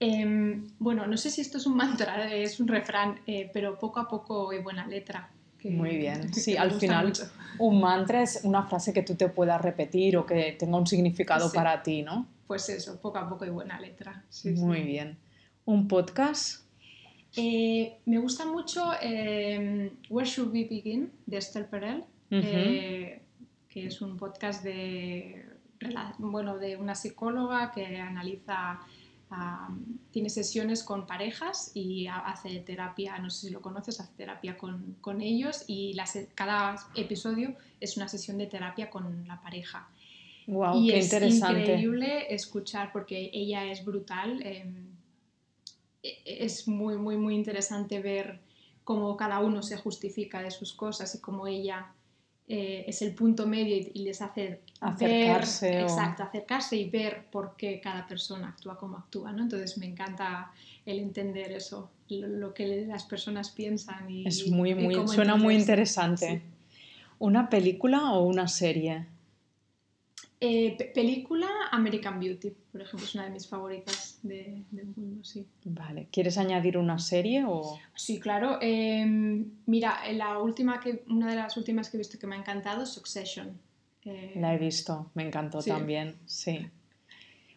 Em, 0.00 0.66
bueno, 0.78 1.06
no 1.06 1.16
sé 1.16 1.30
si 1.30 1.40
esto 1.40 1.58
es 1.58 1.66
un 1.66 1.76
mantra, 1.76 2.32
es 2.34 2.58
un 2.58 2.68
refrán, 2.68 3.20
eh, 3.26 3.50
pero 3.52 3.78
poco 3.78 4.00
a 4.00 4.08
poco 4.08 4.52
y 4.52 4.58
buena 4.58 4.86
letra. 4.86 5.30
Muy 5.62 5.96
bien, 5.96 6.34
sí, 6.34 6.56
al 6.56 6.72
final 6.72 7.12
un 7.58 7.80
mantra 7.80 8.22
es 8.22 8.40
una 8.42 8.64
frase 8.64 8.92
que 8.92 9.02
tú 9.02 9.14
te 9.14 9.28
puedas 9.28 9.60
repetir 9.62 10.16
o 10.18 10.26
que 10.26 10.56
tenga 10.58 10.76
un 10.76 10.86
significado 10.86 11.50
para 11.52 11.82
ti, 11.82 12.02
¿no? 12.02 12.26
pues 12.46 12.68
eso, 12.68 13.00
poco 13.00 13.18
a 13.18 13.28
poco 13.28 13.44
y 13.44 13.50
buena 13.50 13.80
letra. 13.80 14.24
Muy 14.44 14.82
bien. 14.82 15.16
¿Un 15.64 15.88
podcast? 15.88 16.62
Eh, 17.36 17.96
me 18.04 18.18
gusta 18.18 18.44
mucho 18.44 18.92
eh, 19.02 19.92
Where 20.08 20.28
Should 20.28 20.52
We 20.52 20.64
Begin 20.64 21.10
de 21.26 21.38
Esther 21.38 21.68
Perel, 21.68 22.04
eh, 22.42 23.22
que 23.68 23.86
es 23.86 24.00
un 24.00 24.16
podcast 24.16 24.64
de, 24.64 25.44
bueno, 26.18 26.58
de 26.58 26.76
una 26.76 26.94
psicóloga 26.94 27.72
que 27.72 27.98
analiza, 27.98 28.80
tiene 30.10 30.30
sesiones 30.30 30.84
con 30.84 31.06
parejas 31.06 31.72
y 31.74 32.06
hace 32.06 32.60
terapia, 32.60 33.18
no 33.18 33.30
sé 33.30 33.48
si 33.48 33.52
lo 33.52 33.60
conoces, 33.60 33.98
hace 33.98 34.12
terapia 34.16 34.56
con, 34.56 34.96
con 35.00 35.20
ellos 35.20 35.64
y 35.66 35.96
cada 36.34 36.76
episodio 36.94 37.56
es 37.80 37.96
una 37.96 38.06
sesión 38.06 38.38
de 38.38 38.46
terapia 38.46 38.90
con 38.90 39.26
la 39.26 39.40
pareja. 39.40 39.88
Wow, 40.46 40.76
y 40.78 40.92
es 40.92 41.12
increíble 41.12 42.32
escuchar 42.34 42.92
porque 42.92 43.30
ella 43.32 43.64
es 43.64 43.84
brutal. 43.84 44.42
Em, 44.44 44.88
e, 46.02 46.22
es 46.24 46.68
muy, 46.68 46.96
muy, 46.96 47.16
muy 47.16 47.34
interesante 47.34 48.00
ver 48.00 48.40
cómo 48.84 49.16
cada 49.16 49.40
uno 49.40 49.62
se 49.62 49.76
justifica 49.76 50.42
de 50.42 50.50
sus 50.50 50.74
cosas 50.74 51.14
y 51.14 51.20
cómo 51.20 51.46
ella 51.46 51.94
eh, 52.46 52.84
es 52.86 53.00
el 53.00 53.14
punto 53.14 53.46
medio 53.46 53.74
y, 53.76 54.00
les 54.00 54.20
hace 54.20 54.60
acercarse. 54.80 55.80
Exacto, 55.80 56.22
acercarse 56.22 56.76
y 56.76 56.90
ver 56.90 57.24
por 57.30 57.56
qué 57.56 57.80
cada 57.80 58.06
persona 58.06 58.48
actúa 58.48 58.76
como 58.76 58.98
actúa. 58.98 59.32
¿no? 59.32 59.44
Entonces 59.44 59.78
me 59.78 59.86
encanta 59.86 60.52
el 60.84 60.98
entender 60.98 61.52
eso, 61.52 61.90
lo, 62.10 62.52
que 62.52 62.84
las 62.86 63.04
personas 63.04 63.50
piensan. 63.50 64.10
Y, 64.10 64.26
es 64.26 64.46
muy, 64.48 64.74
muy, 64.74 65.08
suena 65.08 65.36
muy 65.36 65.54
interesante. 65.54 66.42
¿Una 67.18 67.48
película 67.48 68.12
o 68.12 68.24
una 68.24 68.46
serie? 68.46 69.06
Eh, 70.46 70.92
película 70.94 71.48
American 71.70 72.20
Beauty, 72.20 72.50
por 72.70 72.82
ejemplo, 72.82 73.06
es 73.06 73.14
una 73.14 73.24
de 73.24 73.30
mis 73.30 73.48
favoritas 73.48 74.18
del 74.22 74.66
mundo, 74.94 75.24
sí. 75.24 75.48
Vale, 75.64 76.08
¿quieres 76.12 76.36
añadir 76.36 76.76
una 76.76 76.98
serie 76.98 77.46
o...? 77.48 77.78
Sí, 77.94 78.20
claro. 78.20 78.58
Em, 78.60 79.52
mira, 79.64 80.00
la 80.12 80.38
última 80.38 80.80
que, 80.80 81.02
una 81.08 81.30
de 81.30 81.36
las 81.36 81.56
últimas 81.56 81.88
que 81.88 81.96
he 81.96 81.98
visto 81.98 82.18
que 82.18 82.26
me 82.26 82.34
ha 82.34 82.38
encantado 82.38 82.82
es 82.82 82.90
Succession. 82.90 83.58
Eh, 84.04 84.34
la 84.36 84.54
he 84.54 84.58
visto, 84.58 85.10
me 85.14 85.26
encantó 85.26 85.62
también, 85.62 86.16
sí. 86.26 86.68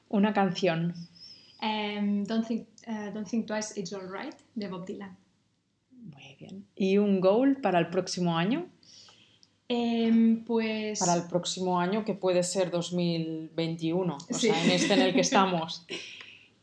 Una 0.08 0.32
canción. 0.32 0.94
Em, 1.62 2.24
don't, 2.24 2.48
think, 2.48 2.70
uh, 2.88 3.12
don't 3.14 3.28
Think 3.28 3.48
Twice, 3.48 3.78
It's 3.78 3.92
Alright, 3.92 4.36
de 4.56 4.70
Bob 4.70 4.86
Dylan. 4.86 5.18
Muy 5.92 6.38
bien. 6.40 6.66
¿Y 6.74 7.00
un 7.00 7.20
goal 7.20 7.58
para 7.58 7.80
el 7.80 7.90
próximo 7.90 8.38
año? 8.38 8.70
Em, 9.70 10.44
pues... 10.46 11.00
Para 11.00 11.16
el 11.16 11.28
próximo 11.28 11.80
año, 11.80 12.06
que 12.06 12.14
puede 12.14 12.44
ser 12.44 12.72
2021, 12.72 14.16
o 14.16 14.34
sea, 14.34 14.64
en 14.64 14.72
este 14.72 14.94
en 14.94 15.02
el 15.02 15.14
que 15.14 15.22
estamos. 15.22 15.86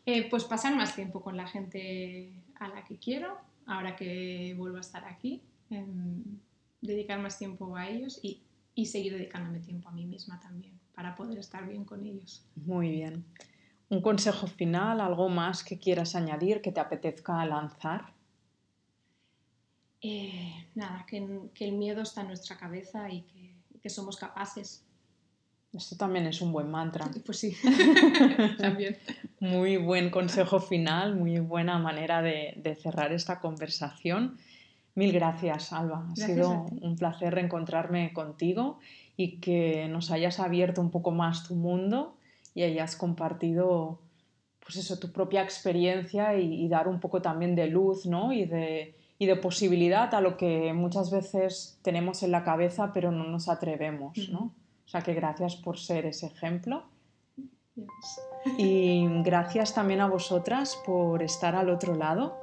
Eh, 0.07 0.29
pues 0.29 0.45
pasar 0.45 0.77
más 0.77 0.95
tiempo 0.95 1.23
con 1.23 1.35
la 1.35 1.47
gente 1.47 2.31
a 2.61 2.69
la 2.69 2.85
que 2.85 2.99
quiero, 2.99 3.39
ahora 3.65 3.97
que 3.97 4.55
vuelvo 4.55 4.77
a 4.77 4.81
estar 4.81 5.03
aquí. 5.07 5.41
em, 5.71 6.23
dedicar 6.83 7.19
más 7.19 7.39
tiempo 7.39 7.75
a 7.75 7.89
ellos 7.89 8.21
y, 8.23 8.43
y 8.75 8.85
seguir 8.85 9.15
dedicándome 9.15 9.61
tiempo 9.61 9.89
a 9.89 9.93
mí 9.93 10.05
misma 10.05 10.41
también 10.41 10.79
para 10.95 11.15
poder 11.17 11.39
estar 11.39 11.67
bien 11.67 11.85
con 11.85 12.05
ellos. 12.05 12.45
Muy 12.55 12.91
bien. 12.91 13.25
¿Un 13.89 14.01
consejo 14.01 14.47
final, 14.47 15.01
algo 15.01 15.29
más 15.29 15.65
que 15.65 15.79
quieras 15.79 16.15
añadir, 16.15 16.61
que 16.61 16.73
te 16.73 16.81
apetezca 16.81 17.45
lanzar? 17.45 18.14
Eh, 20.07 20.67
nada, 20.75 21.07
que, 21.09 21.27
que, 21.55 21.65
el 21.65 21.73
miedo 21.73 22.03
está 22.03 22.21
en 22.21 22.27
nuestra 22.27 22.59
cabeza 22.59 23.09
y 23.09 23.23
que, 23.23 23.55
que, 23.81 23.89
somos 23.89 24.19
capaces. 24.19 24.85
Esto 25.73 25.97
también 25.97 26.27
es 26.27 26.43
un 26.43 26.53
buen 26.53 26.71
mantra. 26.71 27.11
Pues 27.25 27.39
sí, 27.39 27.57
también. 28.59 28.99
Muy 29.41 29.79
buen 29.79 30.11
consejo 30.11 30.61
final, 30.61 31.17
muy 31.17 31.39
buena 31.41 31.79
manera 31.79 32.21
de, 32.21 32.53
de 32.59 32.75
cerrar 32.75 33.15
esta 33.15 33.41
conversación. 33.41 34.37
Mil 34.95 35.11
gracias, 35.11 35.73
Alba. 35.73 36.07
Ha 36.13 36.17
sido 36.17 36.67
un 36.83 36.97
placer 36.97 37.33
reencontrarme 37.33 38.13
contigo 38.13 38.81
y 39.17 39.39
que 39.39 39.89
nos 39.89 40.11
hayas 40.11 40.39
abierto 40.39 40.83
un 40.83 40.91
poco 40.91 41.13
más 41.13 41.49
tu 41.49 41.55
mundo 41.55 42.19
y 42.55 42.63
hayas 42.63 42.95
compartido 42.95 44.01
pues 44.61 44.77
eso, 44.77 44.99
tu 44.99 45.13
propia 45.13 45.43
experiencia 45.43 46.39
y, 46.39 46.63
y 46.63 46.69
dar 46.69 46.89
un 46.89 47.01
poco 47.01 47.23
también 47.23 47.55
de 47.55 47.69
luz 47.69 48.07
¿no? 48.07 48.33
y, 48.33 48.45
de, 48.45 48.95
y, 49.19 49.27
de, 49.27 49.37
posibilidad 49.37 50.15
a 50.15 50.21
lo 50.21 50.37
que 50.37 50.73
muchas 50.73 51.11
veces 51.11 51.79
tenemos 51.83 52.23
en 52.23 52.31
la 52.31 52.45
cabeza 52.45 52.93
pero 52.93 53.11
no 53.11 53.25
nos 53.25 53.49
atrevemos. 53.49 54.17
¿no? 54.31 54.55
O 54.85 54.89
sea 54.89 55.03
que 55.03 55.15
gracias 55.15 55.57
por 55.57 55.79
ser 55.79 56.07
ese 56.07 56.27
ejemplo. 56.27 56.85
Y 58.57 59.07
gracias 59.23 59.75
también 59.75 60.01
a 60.01 60.07
vosotras 60.07 60.79
por 60.87 61.23
estar 61.23 61.57
al 61.57 61.71
otro 61.71 61.95
lado. 61.95 62.39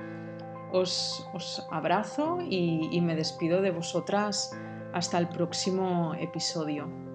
Os, 0.74 1.28
os 1.34 1.66
abrazo 1.72 2.40
y, 2.42 2.90
y 2.92 3.02
me 3.02 3.16
despido 3.16 3.62
de 3.62 3.72
vosotras 3.72 4.52
hasta 4.94 5.18
el 5.18 5.30
próximo 5.30 6.14
episodio. 6.16 7.11